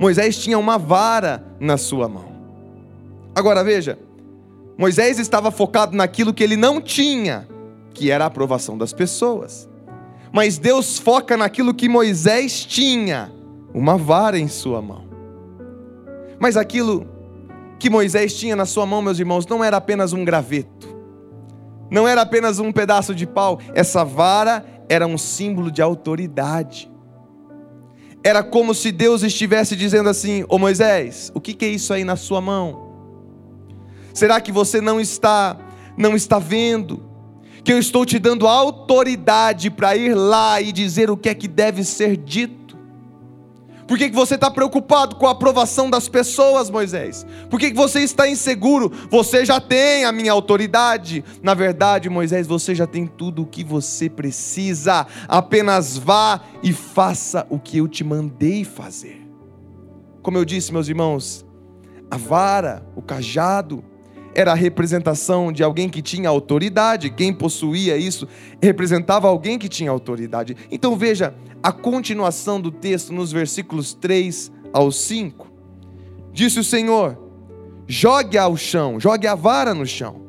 Moisés 0.01 0.37
tinha 0.37 0.59
uma 0.59 0.79
vara 0.79 1.47
na 1.61 1.77
sua 1.77 2.09
mão. 2.09 2.33
Agora 3.35 3.63
veja, 3.63 3.99
Moisés 4.77 5.19
estava 5.19 5.51
focado 5.51 5.97
naquilo 5.97 6.35
que 6.35 6.43
ele 6.43 6.57
não 6.57 6.81
tinha, 6.81 7.47
que 7.95 8.11
era 8.11 8.25
a 8.25 8.27
aprovação 8.27 8.77
das 8.77 8.93
pessoas. 8.93 9.69
Mas 10.33 10.59
Deus 10.59 10.99
foca 10.99 11.37
naquilo 11.37 11.75
que 11.75 11.89
Moisés 11.89 12.65
tinha, 12.65 13.31
uma 13.73 13.97
vara 13.97 14.39
em 14.39 14.49
sua 14.49 14.83
mão. 14.83 15.12
Mas 16.43 16.57
aquilo 16.57 17.07
que 17.79 17.89
Moisés 17.89 18.35
tinha 18.35 18.57
na 18.57 18.67
sua 18.67 18.85
mão, 18.85 19.01
meus 19.01 19.17
irmãos, 19.17 19.47
não 19.47 19.63
era 19.63 19.77
apenas 19.77 20.13
um 20.13 20.25
graveto, 20.25 20.89
não 21.89 22.09
era 22.09 22.23
apenas 22.23 22.59
um 22.59 22.73
pedaço 22.73 23.15
de 23.15 23.29
pau, 23.29 23.61
essa 23.77 24.05
vara 24.05 24.67
era 24.89 25.07
um 25.07 25.17
símbolo 25.17 25.71
de 25.71 25.81
autoridade. 25.81 26.91
Era 28.25 28.43
como 28.43 28.75
se 28.75 28.91
Deus 28.91 29.23
estivesse 29.23 29.77
dizendo 29.77 30.09
assim: 30.09 30.45
Ô 30.49 30.59
Moisés, 30.59 31.31
o 31.33 31.41
que, 31.41 31.65
é 31.65 31.69
isso 31.69 31.95
aí 31.95 32.03
na 32.03 32.17
sua 32.17 32.41
mão? 32.41 32.91
Será 34.13 34.41
que 34.41 34.51
você 34.51 34.81
não 34.81 35.01
está 35.01 35.57
não 35.97 36.17
está 36.17 36.41
vendo 36.41 37.09
que 37.63 37.73
eu 37.73 37.79
estou 37.79 38.05
te 38.05 38.19
dando 38.19 38.49
autoridade 38.49 39.71
para 39.71 39.95
ir 39.95 40.13
lá 40.15 40.61
e 40.61 40.73
dizer 40.73 41.09
o 41.09 41.17
que 41.17 41.29
é 41.29 41.35
que 41.37 41.47
deve 41.47 41.85
ser 41.85 42.17
dito? 42.17 42.62
Por 43.93 43.99
que, 43.99 44.09
que 44.09 44.17
você 44.17 44.37
está 44.37 44.51
preocupado 44.51 45.17
com 45.17 45.27
a 45.27 45.33
aprovação 45.33 45.91
das 45.91 46.09
pessoas, 46.09 46.71
Moisés? 46.71 47.27
Por 47.51 47.61
que, 47.61 47.73
que 47.73 47.77
você 47.77 48.01
está 48.01 48.27
inseguro? 48.27 48.91
Você 49.11 49.45
já 49.45 49.61
tem 49.61 50.07
a 50.07 50.11
minha 50.11 50.33
autoridade. 50.33 51.23
Na 51.43 51.53
verdade, 51.53 52.09
Moisés, 52.09 52.47
você 52.47 52.75
já 52.75 52.87
tem 52.87 53.07
tudo 53.07 53.43
o 53.43 53.47
que 53.47 53.63
você 53.63 54.09
precisa. 54.09 55.07
Apenas 55.29 55.99
vá 55.99 56.41
e 56.63 56.73
faça 56.73 57.47
o 57.51 57.59
que 57.59 57.77
eu 57.77 57.87
te 57.87 58.03
mandei 58.03 58.65
fazer. 58.65 59.29
Como 60.23 60.39
eu 60.39 60.45
disse, 60.47 60.73
meus 60.73 60.89
irmãos, 60.89 61.45
a 62.11 62.17
vara, 62.17 62.83
o 62.97 63.03
cajado, 63.03 63.85
era 64.35 64.53
a 64.53 64.55
representação 64.55 65.53
de 65.53 65.63
alguém 65.63 65.91
que 65.91 66.01
tinha 66.01 66.31
autoridade. 66.31 67.11
Quem 67.11 67.31
possuía 67.31 67.97
isso 67.99 68.27
representava 68.59 69.29
alguém 69.29 69.59
que 69.59 69.69
tinha 69.69 69.91
autoridade. 69.91 70.57
Então 70.71 70.97
veja 70.97 71.35
a 71.63 71.71
continuação 71.71 72.61
do 72.61 72.71
texto 72.71 73.13
nos 73.13 73.31
versículos 73.31 73.95
3 73.95 74.51
ao 74.73 74.91
5. 74.91 75.47
Disse 76.33 76.59
o 76.59 76.65
Senhor: 76.65 77.17
jogue 77.87 78.37
ao 78.37 78.57
chão, 78.57 78.99
jogue 78.99 79.27
a 79.27 79.35
vara 79.35 79.73
no 79.73 79.87
chão. 79.87 80.21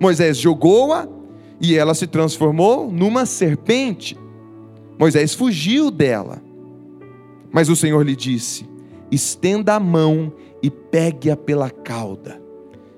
Moisés 0.00 0.36
jogou-a 0.36 1.08
e 1.60 1.76
ela 1.76 1.94
se 1.94 2.06
transformou 2.06 2.90
numa 2.90 3.24
serpente. 3.24 4.18
Moisés 4.98 5.34
fugiu 5.34 5.90
dela. 5.90 6.42
Mas 7.52 7.68
o 7.68 7.76
Senhor 7.76 8.04
lhe 8.04 8.16
disse: 8.16 8.68
estenda 9.10 9.74
a 9.74 9.80
mão 9.80 10.32
e 10.62 10.70
pegue-a 10.70 11.36
pela 11.36 11.70
cauda. 11.70 12.40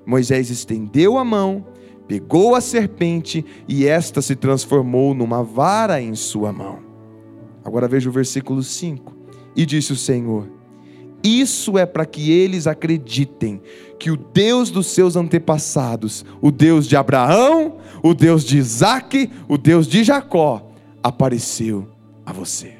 Moisés 0.05 0.49
estendeu 0.49 1.19
a 1.19 1.23
mão, 1.23 1.65
pegou 2.07 2.55
a 2.55 2.61
serpente 2.61 3.45
e 3.67 3.85
esta 3.85 4.23
se 4.23 4.35
transformou 4.35 5.13
numa 5.13 5.43
vara 5.43 6.01
em 6.01 6.15
sua 6.15 6.51
mão. 6.51 6.88
Agora 7.69 7.87
veja 7.87 8.09
o 8.09 8.11
versículo 8.11 8.63
5. 8.63 9.15
E 9.55 9.63
disse 9.63 9.93
o 9.93 9.95
Senhor: 9.95 10.49
Isso 11.23 11.77
é 11.77 11.85
para 11.85 12.03
que 12.03 12.31
eles 12.31 12.65
acreditem 12.65 13.61
que 13.99 14.09
o 14.09 14.17
Deus 14.17 14.71
dos 14.71 14.87
seus 14.87 15.15
antepassados, 15.15 16.25
o 16.41 16.51
Deus 16.51 16.87
de 16.87 16.95
Abraão, 16.95 17.77
o 18.01 18.15
Deus 18.15 18.43
de 18.43 18.57
Isaac, 18.57 19.29
o 19.47 19.55
Deus 19.55 19.87
de 19.87 20.03
Jacó, 20.03 20.71
apareceu 21.03 21.87
a 22.25 22.33
você. 22.33 22.73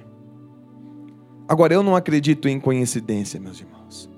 Agora, 1.47 1.73
eu 1.73 1.83
não 1.83 1.95
acredito 1.95 2.47
em 2.47 2.59
coincidência, 2.59 3.39
meus 3.39 3.59
irmãos. 3.59 4.09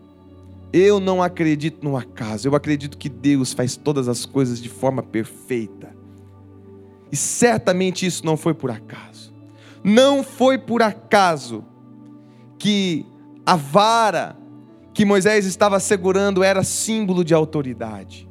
Eu 0.72 1.02
não 1.02 1.22
acredito 1.22 1.84
no 1.84 1.98
acaso, 1.98 2.48
eu 2.48 2.56
acredito 2.56 2.98
que 2.98 3.10
Deus 3.10 3.52
faz 3.52 3.76
todas 3.76 4.08
as 4.08 4.26
coisas 4.26 4.62
de 4.62 4.70
forma 4.70 5.04
perfeita. 5.04 5.94
E 7.12 7.16
certamente 7.18 8.06
isso 8.06 8.26
não 8.26 8.38
foi 8.38 8.54
por 8.54 8.72
acaso. 8.72 9.11
Não 9.84 10.24
foi 10.24 10.58
por 10.58 10.82
acaso 10.82 11.64
que 12.58 13.06
a 13.46 13.56
vara 13.56 14.38
que 14.94 15.06
Moisés 15.06 15.46
estava 15.46 15.80
segurando 15.80 16.44
era 16.44 16.64
símbolo 16.64 17.24
de 17.24 17.34
autoridade. 17.34 18.30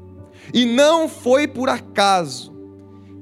E 0.53 0.65
não 0.65 1.09
foi 1.09 1.49
por 1.49 1.69
acaso 1.69 2.51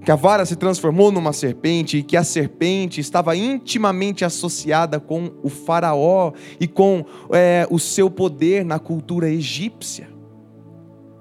que 0.04 0.10
a 0.10 0.16
vara 0.16 0.46
se 0.46 0.56
transformou 0.56 1.10
numa 1.10 1.32
serpente 1.32 1.98
e 1.98 2.02
que 2.02 2.16
a 2.16 2.24
serpente 2.24 3.00
estava 3.00 3.36
intimamente 3.36 4.24
associada 4.24 4.98
com 4.98 5.30
o 5.42 5.48
faraó 5.48 6.32
e 6.58 6.66
com 6.66 7.04
é, 7.30 7.66
o 7.70 7.78
seu 7.78 8.10
poder 8.10 8.64
na 8.64 8.78
cultura 8.78 9.28
egípcia. 9.28 10.08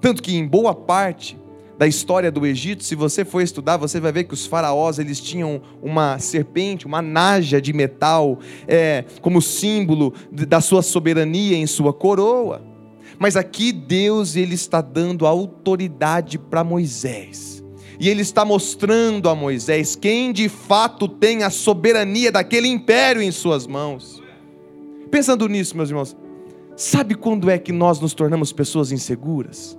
Tanto 0.00 0.22
que 0.22 0.36
em 0.36 0.46
boa 0.46 0.74
parte 0.74 1.38
da 1.78 1.86
história 1.86 2.30
do 2.30 2.44
Egito, 2.44 2.82
se 2.82 2.96
você 2.96 3.24
for 3.24 3.40
estudar, 3.40 3.76
você 3.76 4.00
vai 4.00 4.10
ver 4.10 4.24
que 4.24 4.34
os 4.34 4.44
faraós 4.44 4.98
eles 4.98 5.20
tinham 5.20 5.62
uma 5.80 6.18
serpente, 6.18 6.86
uma 6.86 7.00
naja 7.00 7.62
de 7.62 7.72
metal, 7.72 8.40
é, 8.66 9.04
como 9.22 9.40
símbolo 9.40 10.12
da 10.32 10.60
sua 10.60 10.82
soberania 10.82 11.56
em 11.56 11.68
sua 11.68 11.92
coroa. 11.92 12.60
Mas 13.16 13.36
aqui 13.36 13.70
Deus 13.70 14.34
ele 14.34 14.54
está 14.54 14.80
dando 14.80 15.24
autoridade 15.24 16.36
para 16.36 16.64
Moisés 16.64 17.62
e 18.00 18.08
ele 18.08 18.22
está 18.22 18.44
mostrando 18.44 19.28
a 19.28 19.34
Moisés 19.34 19.96
quem 19.96 20.32
de 20.32 20.48
fato 20.48 21.08
tem 21.08 21.44
a 21.44 21.50
soberania 21.50 22.30
daquele 22.30 22.68
império 22.68 23.22
em 23.22 23.30
suas 23.30 23.66
mãos. 23.66 24.22
Pensando 25.10 25.48
nisso, 25.48 25.76
meus 25.76 25.90
irmãos, 25.90 26.16
sabe 26.76 27.14
quando 27.14 27.48
é 27.48 27.58
que 27.58 27.72
nós 27.72 28.00
nos 28.00 28.14
tornamos 28.14 28.52
pessoas 28.52 28.90
inseguras? 28.90 29.78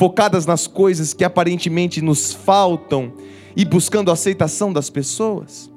Focadas 0.00 0.46
nas 0.46 0.66
coisas 0.66 1.12
que 1.12 1.22
aparentemente 1.22 2.00
nos 2.00 2.32
faltam 2.32 3.12
e 3.54 3.66
buscando 3.66 4.08
a 4.08 4.14
aceitação 4.14 4.72
das 4.72 4.88
pessoas? 4.88 5.70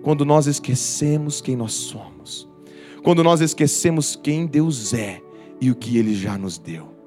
Quando 0.00 0.24
nós 0.24 0.46
esquecemos 0.46 1.40
quem 1.40 1.56
nós 1.56 1.72
somos, 1.72 2.48
quando 3.02 3.24
nós 3.24 3.40
esquecemos 3.40 4.14
quem 4.14 4.46
Deus 4.46 4.94
é 4.94 5.20
e 5.60 5.72
o 5.72 5.74
que 5.74 5.98
Ele 5.98 6.14
já 6.14 6.38
nos 6.38 6.56
deu. 6.56 6.97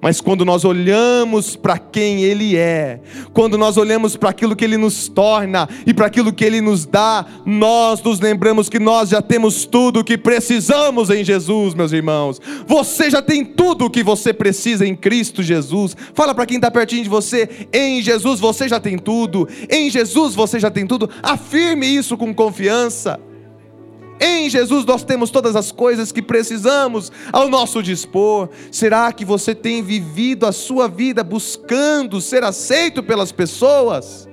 Mas 0.00 0.20
quando 0.20 0.44
nós 0.44 0.64
olhamos 0.64 1.56
para 1.56 1.76
quem 1.78 2.22
Ele 2.22 2.56
é, 2.56 3.00
quando 3.32 3.58
nós 3.58 3.76
olhamos 3.76 4.16
para 4.16 4.30
aquilo 4.30 4.54
que 4.54 4.64
Ele 4.64 4.76
nos 4.76 5.08
torna 5.08 5.68
e 5.86 5.92
para 5.92 6.06
aquilo 6.06 6.32
que 6.32 6.44
Ele 6.44 6.60
nos 6.60 6.86
dá, 6.86 7.26
nós 7.44 8.02
nos 8.02 8.20
lembramos 8.20 8.68
que 8.68 8.78
nós 8.78 9.08
já 9.08 9.20
temos 9.20 9.64
tudo 9.64 10.00
o 10.00 10.04
que 10.04 10.16
precisamos 10.16 11.10
em 11.10 11.24
Jesus, 11.24 11.74
meus 11.74 11.92
irmãos. 11.92 12.40
Você 12.66 13.10
já 13.10 13.20
tem 13.20 13.44
tudo 13.44 13.86
o 13.86 13.90
que 13.90 14.02
você 14.02 14.32
precisa 14.32 14.86
em 14.86 14.94
Cristo 14.94 15.42
Jesus. 15.42 15.96
Fala 16.14 16.34
para 16.34 16.46
quem 16.46 16.56
está 16.56 16.70
pertinho 16.70 17.02
de 17.02 17.08
você: 17.08 17.68
em 17.72 18.00
Jesus 18.00 18.38
você 18.38 18.68
já 18.68 18.78
tem 18.78 18.98
tudo, 18.98 19.48
em 19.68 19.90
Jesus 19.90 20.34
você 20.34 20.60
já 20.60 20.70
tem 20.70 20.86
tudo. 20.86 21.10
Afirme 21.22 21.86
isso 21.86 22.16
com 22.16 22.32
confiança. 22.34 23.18
Em 24.20 24.50
Jesus 24.50 24.84
nós 24.84 25.04
temos 25.04 25.30
todas 25.30 25.54
as 25.54 25.70
coisas 25.70 26.10
que 26.10 26.22
precisamos 26.22 27.12
ao 27.32 27.48
nosso 27.48 27.82
dispor. 27.82 28.48
Será 28.72 29.12
que 29.12 29.24
você 29.24 29.54
tem 29.54 29.82
vivido 29.82 30.46
a 30.46 30.52
sua 30.52 30.88
vida 30.88 31.22
buscando 31.22 32.20
ser 32.20 32.42
aceito 32.42 33.02
pelas 33.02 33.30
pessoas? 33.30 34.28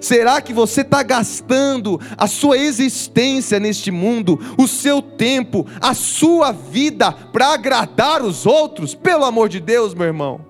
Será 0.00 0.40
que 0.40 0.52
você 0.52 0.82
está 0.82 1.02
gastando 1.02 2.00
a 2.16 2.26
sua 2.26 2.56
existência 2.56 3.58
neste 3.58 3.90
mundo, 3.90 4.38
o 4.56 4.68
seu 4.68 5.02
tempo, 5.02 5.66
a 5.80 5.94
sua 5.94 6.52
vida 6.52 7.10
para 7.10 7.52
agradar 7.52 8.22
os 8.22 8.46
outros? 8.46 8.94
Pelo 8.94 9.24
amor 9.24 9.48
de 9.48 9.60
Deus, 9.60 9.94
meu 9.94 10.06
irmão. 10.06 10.40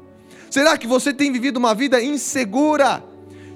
Será 0.51 0.77
que 0.77 0.87
você 0.87 1.13
tem 1.13 1.33
vivido 1.33 1.57
uma 1.57 1.75
vida 1.75 2.03
insegura, 2.03 3.03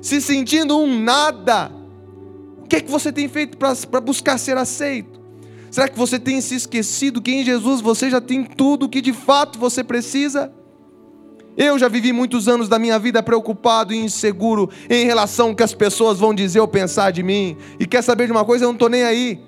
se 0.01 0.21
sentindo 0.21 0.79
um 0.79 1.03
nada? 1.03 1.82
Que 2.73 2.77
é 2.77 2.81
que 2.81 2.91
você 2.91 3.13
tem 3.13 3.29
feito 3.29 3.59
para 3.59 4.01
buscar 4.01 4.39
ser 4.39 4.57
aceito? 4.57 5.21
Será 5.71 5.89
que 5.89 5.99
você 5.99 6.19
tem 6.19 6.41
se 6.41 6.55
esquecido 6.55 7.21
que 7.21 7.31
em 7.31 7.45
Jesus 7.45 7.83
você 7.83 8.09
já 8.09 8.19
tem 8.19 8.45
tudo 8.45 8.87
o 8.87 8.89
que 8.89 9.03
de 9.03 9.13
fato 9.13 9.59
você 9.59 9.85
precisa? 9.85 10.51
Eu 11.55 11.79
já 11.79 11.87
vivi 11.87 12.15
muitos 12.15 12.49
anos 12.49 12.71
da 12.71 12.79
minha 12.79 12.99
vida 12.99 13.23
preocupado 13.23 13.93
e 13.93 13.99
inseguro 13.99 14.71
em 14.89 15.05
relação 15.05 15.51
ao 15.51 15.55
que 15.55 15.63
as 15.63 15.75
pessoas 15.75 16.19
vão 16.19 16.33
dizer 16.35 16.61
ou 16.61 16.69
pensar 16.69 17.11
de 17.11 17.23
mim. 17.23 17.59
E 17.79 17.85
quer 17.85 18.01
saber 18.01 18.25
de 18.25 18.33
uma 18.33 18.43
coisa? 18.43 18.65
Eu 18.65 18.69
não 18.69 18.75
estou 18.75 18.89
nem 18.89 19.03
aí. 19.03 19.39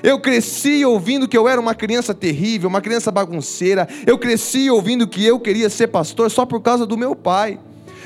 Eu 0.00 0.20
cresci 0.20 0.84
ouvindo 0.84 1.26
que 1.26 1.36
eu 1.36 1.48
era 1.48 1.60
uma 1.60 1.74
criança 1.74 2.14
terrível, 2.14 2.68
uma 2.68 2.80
criança 2.80 3.10
bagunceira. 3.10 3.88
Eu 4.06 4.16
cresci 4.18 4.70
ouvindo 4.70 5.08
que 5.08 5.26
eu 5.26 5.40
queria 5.40 5.68
ser 5.68 5.88
pastor 5.88 6.30
só 6.30 6.46
por 6.46 6.60
causa 6.60 6.86
do 6.86 6.96
meu 6.96 7.16
pai 7.16 7.58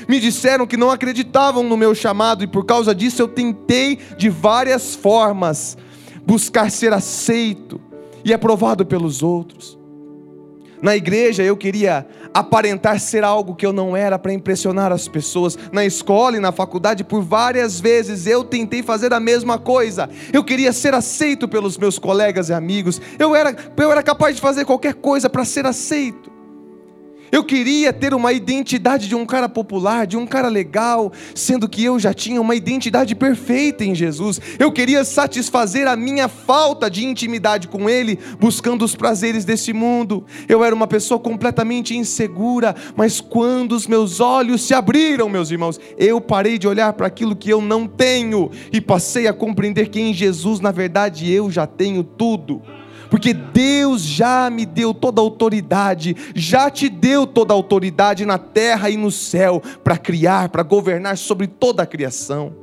me 0.07 0.19
disseram 0.19 0.67
que 0.67 0.77
não 0.77 0.89
acreditavam 0.89 1.63
no 1.63 1.77
meu 1.77 1.93
chamado 1.93 2.43
e 2.43 2.47
por 2.47 2.65
causa 2.65 2.93
disso 2.93 3.21
eu 3.21 3.27
tentei 3.27 3.99
de 4.17 4.29
várias 4.29 4.95
formas 4.95 5.77
buscar 6.25 6.71
ser 6.71 6.93
aceito 6.93 7.79
e 8.23 8.33
aprovado 8.33 8.85
pelos 8.85 9.21
outros. 9.21 9.77
Na 10.83 10.97
igreja 10.97 11.41
eu 11.43 11.55
queria 11.55 12.05
aparentar 12.33 12.99
ser 12.99 13.23
algo 13.23 13.55
que 13.55 13.65
eu 13.65 13.71
não 13.71 13.95
era 13.95 14.19
para 14.19 14.33
impressionar 14.33 14.91
as 14.91 15.07
pessoas. 15.07 15.57
Na 15.71 15.85
escola 15.85 16.35
e 16.35 16.41
na 16.41 16.51
faculdade, 16.51 17.05
por 17.05 17.21
várias 17.21 17.79
vezes 17.79 18.27
eu 18.27 18.43
tentei 18.43 18.83
fazer 18.83 19.13
a 19.13 19.19
mesma 19.19 19.57
coisa. 19.57 20.09
Eu 20.33 20.43
queria 20.43 20.73
ser 20.73 20.93
aceito 20.93 21.47
pelos 21.47 21.77
meus 21.77 21.97
colegas 21.97 22.49
e 22.49 22.53
amigos. 22.53 22.99
Eu 23.17 23.33
era, 23.33 23.55
eu 23.77 23.91
era 23.93 24.03
capaz 24.03 24.35
de 24.35 24.41
fazer 24.41 24.65
qualquer 24.65 24.95
coisa 24.95 25.29
para 25.29 25.45
ser 25.45 25.65
aceito. 25.65 26.32
Eu 27.33 27.43
queria 27.43 27.91
ter 27.91 28.13
uma 28.13 28.31
identidade 28.31 29.07
de 29.07 29.15
um 29.15 29.25
cara 29.25 29.49
popular, 29.49 30.05
de 30.05 30.15
um 30.15 30.23
cara 30.23 30.49
legal, 30.49 31.11
sendo 31.33 31.67
que 31.67 31.83
eu 31.83 31.99
já 31.99 32.13
tinha 32.13 32.39
uma 32.39 32.53
identidade 32.53 33.15
perfeita 33.15 33.83
em 33.83 33.95
Jesus. 33.95 34.39
Eu 34.59 34.71
queria 34.71 35.03
satisfazer 35.03 35.87
a 35.87 35.95
minha 35.95 36.27
falta 36.27 36.91
de 36.91 37.03
intimidade 37.03 37.67
com 37.67 37.89
Ele, 37.89 38.19
buscando 38.39 38.85
os 38.85 38.95
prazeres 38.95 39.43
desse 39.45 39.73
mundo. 39.73 40.23
Eu 40.47 40.63
era 40.63 40.75
uma 40.75 40.85
pessoa 40.85 41.19
completamente 41.19 41.97
insegura, 41.97 42.75
mas 42.95 43.19
quando 43.19 43.71
os 43.71 43.87
meus 43.87 44.19
olhos 44.19 44.61
se 44.61 44.75
abriram, 44.75 45.27
meus 45.27 45.49
irmãos, 45.49 45.79
eu 45.97 46.21
parei 46.21 46.59
de 46.59 46.67
olhar 46.67 46.93
para 46.93 47.07
aquilo 47.07 47.35
que 47.35 47.49
eu 47.49 47.59
não 47.59 47.87
tenho 47.87 48.51
e 48.71 48.79
passei 48.79 49.27
a 49.27 49.33
compreender 49.33 49.89
que 49.89 49.99
em 49.99 50.13
Jesus, 50.13 50.59
na 50.59 50.69
verdade, 50.69 51.31
eu 51.31 51.49
já 51.49 51.65
tenho 51.65 52.03
tudo 52.03 52.61
porque 53.09 53.33
Deus 53.33 54.01
já 54.01 54.49
me 54.49 54.65
deu 54.65 54.93
toda 54.93 55.21
a 55.21 55.23
autoridade, 55.23 56.15
já 56.35 56.69
te 56.69 56.89
deu 56.89 57.25
toda 57.27 57.53
a 57.53 57.55
autoridade 57.55 58.25
na 58.25 58.37
terra 58.37 58.89
e 58.89 58.97
no 58.97 59.11
céu 59.11 59.61
para 59.83 59.97
criar, 59.97 60.49
para 60.49 60.63
governar 60.63 61.17
sobre 61.17 61.47
toda 61.47 61.83
a 61.83 61.85
criação. 61.85 62.53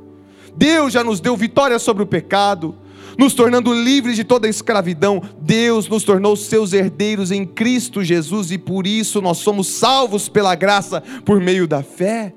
Deus 0.55 0.93
já 0.93 1.03
nos 1.03 1.19
deu 1.19 1.35
vitória 1.37 1.79
sobre 1.79 2.03
o 2.03 2.07
pecado, 2.07 2.75
nos 3.17 3.33
tornando 3.33 3.73
livres 3.73 4.15
de 4.15 4.23
toda 4.23 4.47
escravidão. 4.47 5.21
Deus 5.39 5.87
nos 5.87 6.03
tornou 6.03 6.35
seus 6.35 6.73
herdeiros 6.73 7.31
em 7.31 7.45
Cristo 7.45 8.03
Jesus 8.03 8.51
e 8.51 8.57
por 8.57 8.85
isso 8.85 9.21
nós 9.21 9.37
somos 9.37 9.67
salvos 9.67 10.27
pela 10.27 10.55
graça 10.55 11.01
por 11.25 11.39
meio 11.39 11.67
da 11.67 11.83
fé. 11.83 12.33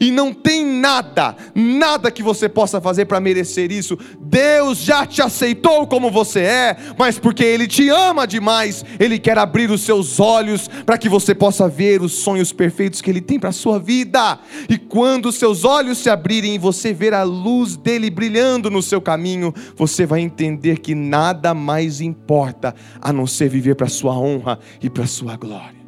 E 0.00 0.10
não 0.10 0.32
tem 0.32 0.64
nada, 0.64 1.36
nada 1.54 2.10
que 2.10 2.22
você 2.22 2.48
possa 2.48 2.80
fazer 2.80 3.06
para 3.06 3.20
merecer 3.20 3.72
isso. 3.72 3.98
Deus 4.20 4.78
já 4.78 5.06
te 5.06 5.22
aceitou 5.22 5.86
como 5.86 6.10
você 6.10 6.40
é, 6.40 6.76
mas 6.98 7.18
porque 7.18 7.44
Ele 7.44 7.66
te 7.66 7.88
ama 7.88 8.26
demais, 8.26 8.84
Ele 8.98 9.18
quer 9.18 9.38
abrir 9.38 9.70
os 9.70 9.82
seus 9.82 10.20
olhos 10.20 10.68
para 10.86 10.98
que 10.98 11.08
você 11.08 11.34
possa 11.34 11.68
ver 11.68 12.02
os 12.02 12.12
sonhos 12.12 12.52
perfeitos 12.52 13.00
que 13.00 13.10
Ele 13.10 13.20
tem 13.20 13.38
para 13.38 13.50
a 13.50 13.52
sua 13.52 13.78
vida. 13.78 14.38
E 14.68 14.78
quando 14.78 15.32
seus 15.32 15.64
olhos 15.64 15.98
se 15.98 16.10
abrirem 16.10 16.54
e 16.54 16.58
você 16.58 16.92
ver 16.92 17.14
a 17.14 17.22
luz 17.22 17.76
dele 17.76 18.10
brilhando 18.10 18.70
no 18.70 18.82
seu 18.82 19.00
caminho, 19.00 19.52
você 19.76 20.06
vai 20.06 20.20
entender 20.20 20.78
que 20.78 20.94
nada 20.94 21.54
mais 21.54 22.00
importa 22.00 22.74
a 23.00 23.12
não 23.12 23.26
ser 23.26 23.48
viver 23.48 23.74
para 23.74 23.86
a 23.86 23.90
sua 23.90 24.18
honra 24.18 24.58
e 24.82 24.88
para 24.90 25.04
a 25.04 25.08
sua 25.08 25.36
glória. 25.36 25.78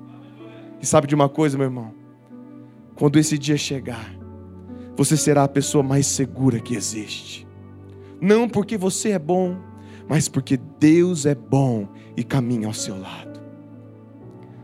E 0.80 0.86
sabe 0.86 1.06
de 1.06 1.14
uma 1.14 1.28
coisa, 1.28 1.58
meu 1.58 1.66
irmão? 1.66 1.99
Quando 3.00 3.18
esse 3.18 3.38
dia 3.38 3.56
chegar, 3.56 4.14
você 4.94 5.16
será 5.16 5.44
a 5.44 5.48
pessoa 5.48 5.82
mais 5.82 6.06
segura 6.06 6.60
que 6.60 6.74
existe. 6.74 7.48
Não 8.20 8.46
porque 8.46 8.76
você 8.76 9.12
é 9.12 9.18
bom, 9.18 9.56
mas 10.06 10.28
porque 10.28 10.58
Deus 10.78 11.24
é 11.24 11.34
bom 11.34 11.88
e 12.14 12.22
caminha 12.22 12.66
ao 12.66 12.74
seu 12.74 13.00
lado. 13.00 13.40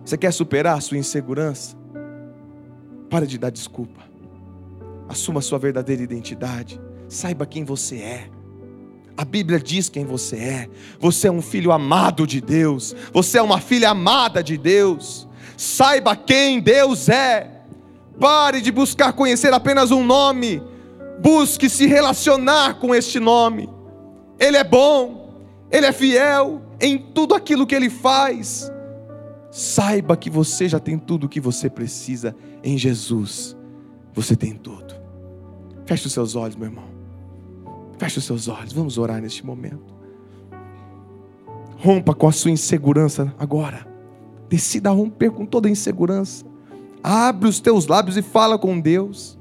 Você 0.05 0.19
quer 0.19 0.33
superar 0.33 0.77
a 0.77 0.81
sua 0.83 0.99
insegurança? 0.99 1.75
Pare 3.09 3.27
de 3.27 3.39
dar 3.39 3.49
desculpa. 3.49 4.03
Assuma 5.09 5.39
a 5.39 5.43
sua 5.43 5.59
verdadeira 5.59 6.03
identidade. 6.03 6.79
Saiba 7.09 7.47
quem 7.47 7.65
você 7.65 7.97
é. 7.97 8.31
A 9.17 9.25
Bíblia 9.25 9.59
diz 9.59 9.89
quem 9.89 10.05
você 10.05 10.37
é. 10.37 10.69
Você 11.01 11.29
é 11.29 11.33
um 11.33 11.41
filho 11.41 11.73
amado 11.73 12.27
de 12.27 12.43
Deus. 12.43 12.95
Você 13.15 13.39
é 13.39 13.43
uma 13.43 13.63
filha 13.63 13.89
amada 13.89 14.43
de 14.43 14.59
Deus. 14.59 15.27
Saiba 15.57 16.15
quem 16.15 16.61
Deus 16.61 17.09
é. 17.09 17.56
Pare 18.19 18.61
de 18.61 18.73
buscar 18.73 19.13
conhecer 19.13 19.53
apenas 19.53 19.91
um 19.91 20.05
nome. 20.05 20.63
Busque 21.21 21.69
se 21.69 21.87
relacionar 21.87 22.79
com 22.79 22.95
este 22.95 23.19
nome. 23.21 23.69
Ele 24.39 24.57
é 24.57 24.65
bom, 24.65 25.35
ele 25.71 25.87
é 25.87 25.93
fiel 25.93 26.63
em 26.81 26.99
tudo 26.99 27.35
aquilo 27.35 27.67
que 27.67 27.75
ele 27.75 27.91
faz. 27.91 28.71
Saiba 29.51 30.17
que 30.17 30.29
você 30.29 30.69
já 30.69 30.79
tem 30.79 30.99
tudo 30.99 31.25
o 31.25 31.29
que 31.29 31.41
você 31.41 31.71
precisa 31.71 32.37
em 32.63 32.77
Jesus. 32.77 33.57
Você 34.13 34.37
tem 34.37 34.55
tudo. 34.55 34.95
Feche 35.87 36.07
os 36.07 36.13
seus 36.13 36.35
olhos, 36.35 36.57
meu 36.57 36.69
irmão. 36.69 36.85
Feche 37.99 38.19
os 38.19 38.25
seus 38.25 38.49
olhos. 38.49 38.73
Vamos 38.73 38.99
orar 38.99 39.21
neste 39.21 39.45
momento. 39.45 39.95
Rompa 41.79 42.15
com 42.15 42.29
a 42.29 42.33
sua 42.33 42.51
insegurança 42.51 43.35
agora. 43.39 43.87
Decida 44.49 44.91
romper 44.91 45.31
com 45.31 45.47
toda 45.47 45.69
a 45.69 45.71
insegurança. 45.71 46.45
Abre 47.09 47.49
os 47.49 47.61
teus 47.61 47.87
lábios 47.87 48.17
e 48.17 48.23
fala 48.23 48.59
com 48.59 48.81
Deus. 48.81 49.39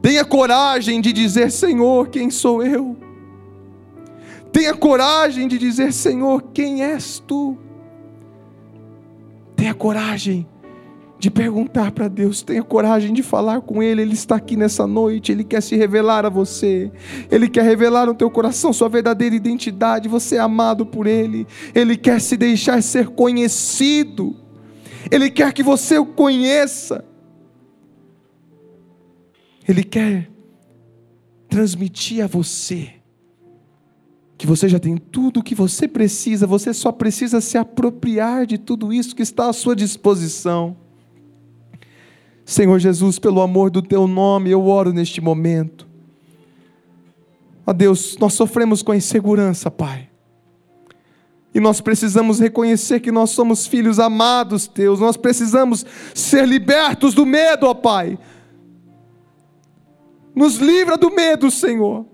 Tenha 0.00 0.24
coragem 0.24 1.00
de 1.00 1.12
dizer: 1.12 1.50
Senhor, 1.50 2.10
quem 2.10 2.30
sou 2.30 2.62
eu? 2.62 2.96
Tenha 4.52 4.72
coragem 4.72 5.48
de 5.48 5.58
dizer: 5.58 5.92
Senhor, 5.92 6.40
quem 6.54 6.84
és 6.84 7.18
tu? 7.26 7.58
Tenha 9.56 9.74
coragem 9.74 10.46
de 11.18 11.28
perguntar 11.28 11.90
para 11.90 12.06
Deus, 12.06 12.40
tenha 12.40 12.62
coragem 12.62 13.12
de 13.12 13.22
falar 13.24 13.60
com 13.60 13.82
Ele, 13.82 14.02
Ele 14.02 14.14
está 14.14 14.36
aqui 14.36 14.56
nessa 14.56 14.86
noite, 14.86 15.32
Ele 15.32 15.42
quer 15.42 15.60
se 15.60 15.74
revelar 15.74 16.24
a 16.24 16.28
você, 16.28 16.92
Ele 17.32 17.48
quer 17.48 17.64
revelar 17.64 18.06
no 18.06 18.14
teu 18.14 18.30
coração 18.30 18.72
sua 18.72 18.88
verdadeira 18.88 19.34
identidade, 19.34 20.08
você 20.08 20.36
é 20.36 20.40
amado 20.40 20.86
por 20.86 21.08
Ele, 21.08 21.48
Ele 21.74 21.96
quer 21.96 22.20
se 22.20 22.36
deixar 22.36 22.80
ser 22.80 23.08
conhecido. 23.08 24.41
Ele 25.10 25.30
quer 25.30 25.52
que 25.52 25.62
você 25.62 25.98
o 25.98 26.06
conheça. 26.06 27.04
Ele 29.68 29.84
quer 29.84 30.30
transmitir 31.48 32.24
a 32.24 32.26
você 32.26 33.02
que 34.42 34.46
você 34.46 34.68
já 34.68 34.80
tem 34.80 34.96
tudo 34.96 35.38
o 35.38 35.42
que 35.42 35.54
você 35.54 35.86
precisa, 35.86 36.48
você 36.48 36.74
só 36.74 36.90
precisa 36.90 37.40
se 37.40 37.56
apropriar 37.56 38.44
de 38.44 38.58
tudo 38.58 38.92
isso 38.92 39.14
que 39.14 39.22
está 39.22 39.48
à 39.48 39.52
sua 39.52 39.76
disposição. 39.76 40.76
Senhor 42.44 42.76
Jesus, 42.80 43.20
pelo 43.20 43.40
amor 43.40 43.70
do 43.70 43.80
teu 43.80 44.08
nome, 44.08 44.50
eu 44.50 44.66
oro 44.66 44.92
neste 44.92 45.20
momento. 45.20 45.86
Ó 47.64 47.72
Deus, 47.72 48.16
nós 48.18 48.34
sofremos 48.34 48.82
com 48.82 48.92
insegurança, 48.92 49.70
Pai. 49.70 50.08
E 51.54 51.60
nós 51.60 51.80
precisamos 51.80 52.40
reconhecer 52.40 53.00
que 53.00 53.12
nós 53.12 53.30
somos 53.30 53.66
filhos 53.66 53.98
amados 53.98 54.66
teus, 54.66 55.00
nós 55.00 55.16
precisamos 55.16 55.84
ser 56.14 56.46
libertos 56.48 57.12
do 57.12 57.26
medo, 57.26 57.66
ó 57.66 57.74
Pai. 57.74 58.18
Nos 60.34 60.56
livra 60.56 60.96
do 60.96 61.10
medo, 61.10 61.50
Senhor. 61.50 62.06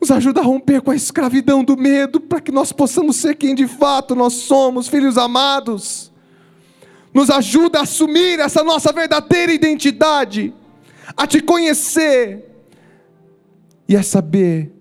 Nos 0.00 0.10
ajuda 0.10 0.40
a 0.40 0.44
romper 0.44 0.82
com 0.82 0.90
a 0.90 0.96
escravidão 0.96 1.62
do 1.62 1.76
medo, 1.76 2.20
para 2.20 2.40
que 2.40 2.50
nós 2.50 2.72
possamos 2.72 3.16
ser 3.16 3.36
quem 3.36 3.54
de 3.54 3.68
fato 3.68 4.16
nós 4.16 4.34
somos, 4.34 4.88
filhos 4.88 5.16
amados. 5.16 6.12
Nos 7.14 7.30
ajuda 7.30 7.78
a 7.78 7.82
assumir 7.82 8.40
essa 8.40 8.64
nossa 8.64 8.92
verdadeira 8.92 9.52
identidade, 9.52 10.52
a 11.16 11.28
te 11.28 11.40
conhecer 11.40 12.44
e 13.88 13.96
a 13.96 14.02
saber 14.02 14.73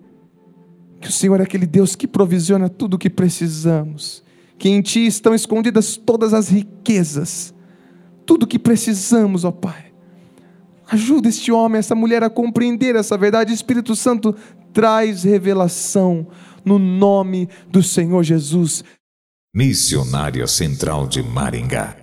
que 1.04 1.10
o 1.10 1.12
Senhor 1.12 1.38
é 1.42 1.44
aquele 1.44 1.66
Deus 1.66 1.98
que 1.98 2.08
provisiona 2.08 2.70
tudo 2.70 2.94
o 2.94 2.98
que 2.98 3.10
precisamos, 3.10 4.24
que 4.58 4.70
em 4.70 4.82
Ti 4.82 5.06
estão 5.06 5.36
escondidas 5.36 5.98
todas 5.98 6.34
as 6.34 6.48
riquezas, 6.48 7.54
tudo 8.26 8.44
o 8.44 8.48
que 8.48 8.58
precisamos, 8.58 9.44
ó 9.44 9.52
Pai. 9.52 9.92
Ajuda 10.90 11.28
este 11.28 11.52
homem, 11.52 11.80
essa 11.80 11.94
mulher 11.94 12.24
a 12.24 12.30
compreender 12.30 12.96
essa 12.96 13.18
verdade. 13.18 13.52
Espírito 13.52 13.98
Santo 13.98 14.34
traz 14.72 15.24
revelação 15.24 16.26
no 16.64 16.80
nome 16.80 17.50
do 17.70 17.84
Senhor 17.84 18.24
Jesus. 18.24 18.82
Missionária 19.54 20.48
Central 20.48 21.06
de 21.06 21.22
Maringá 21.22 22.03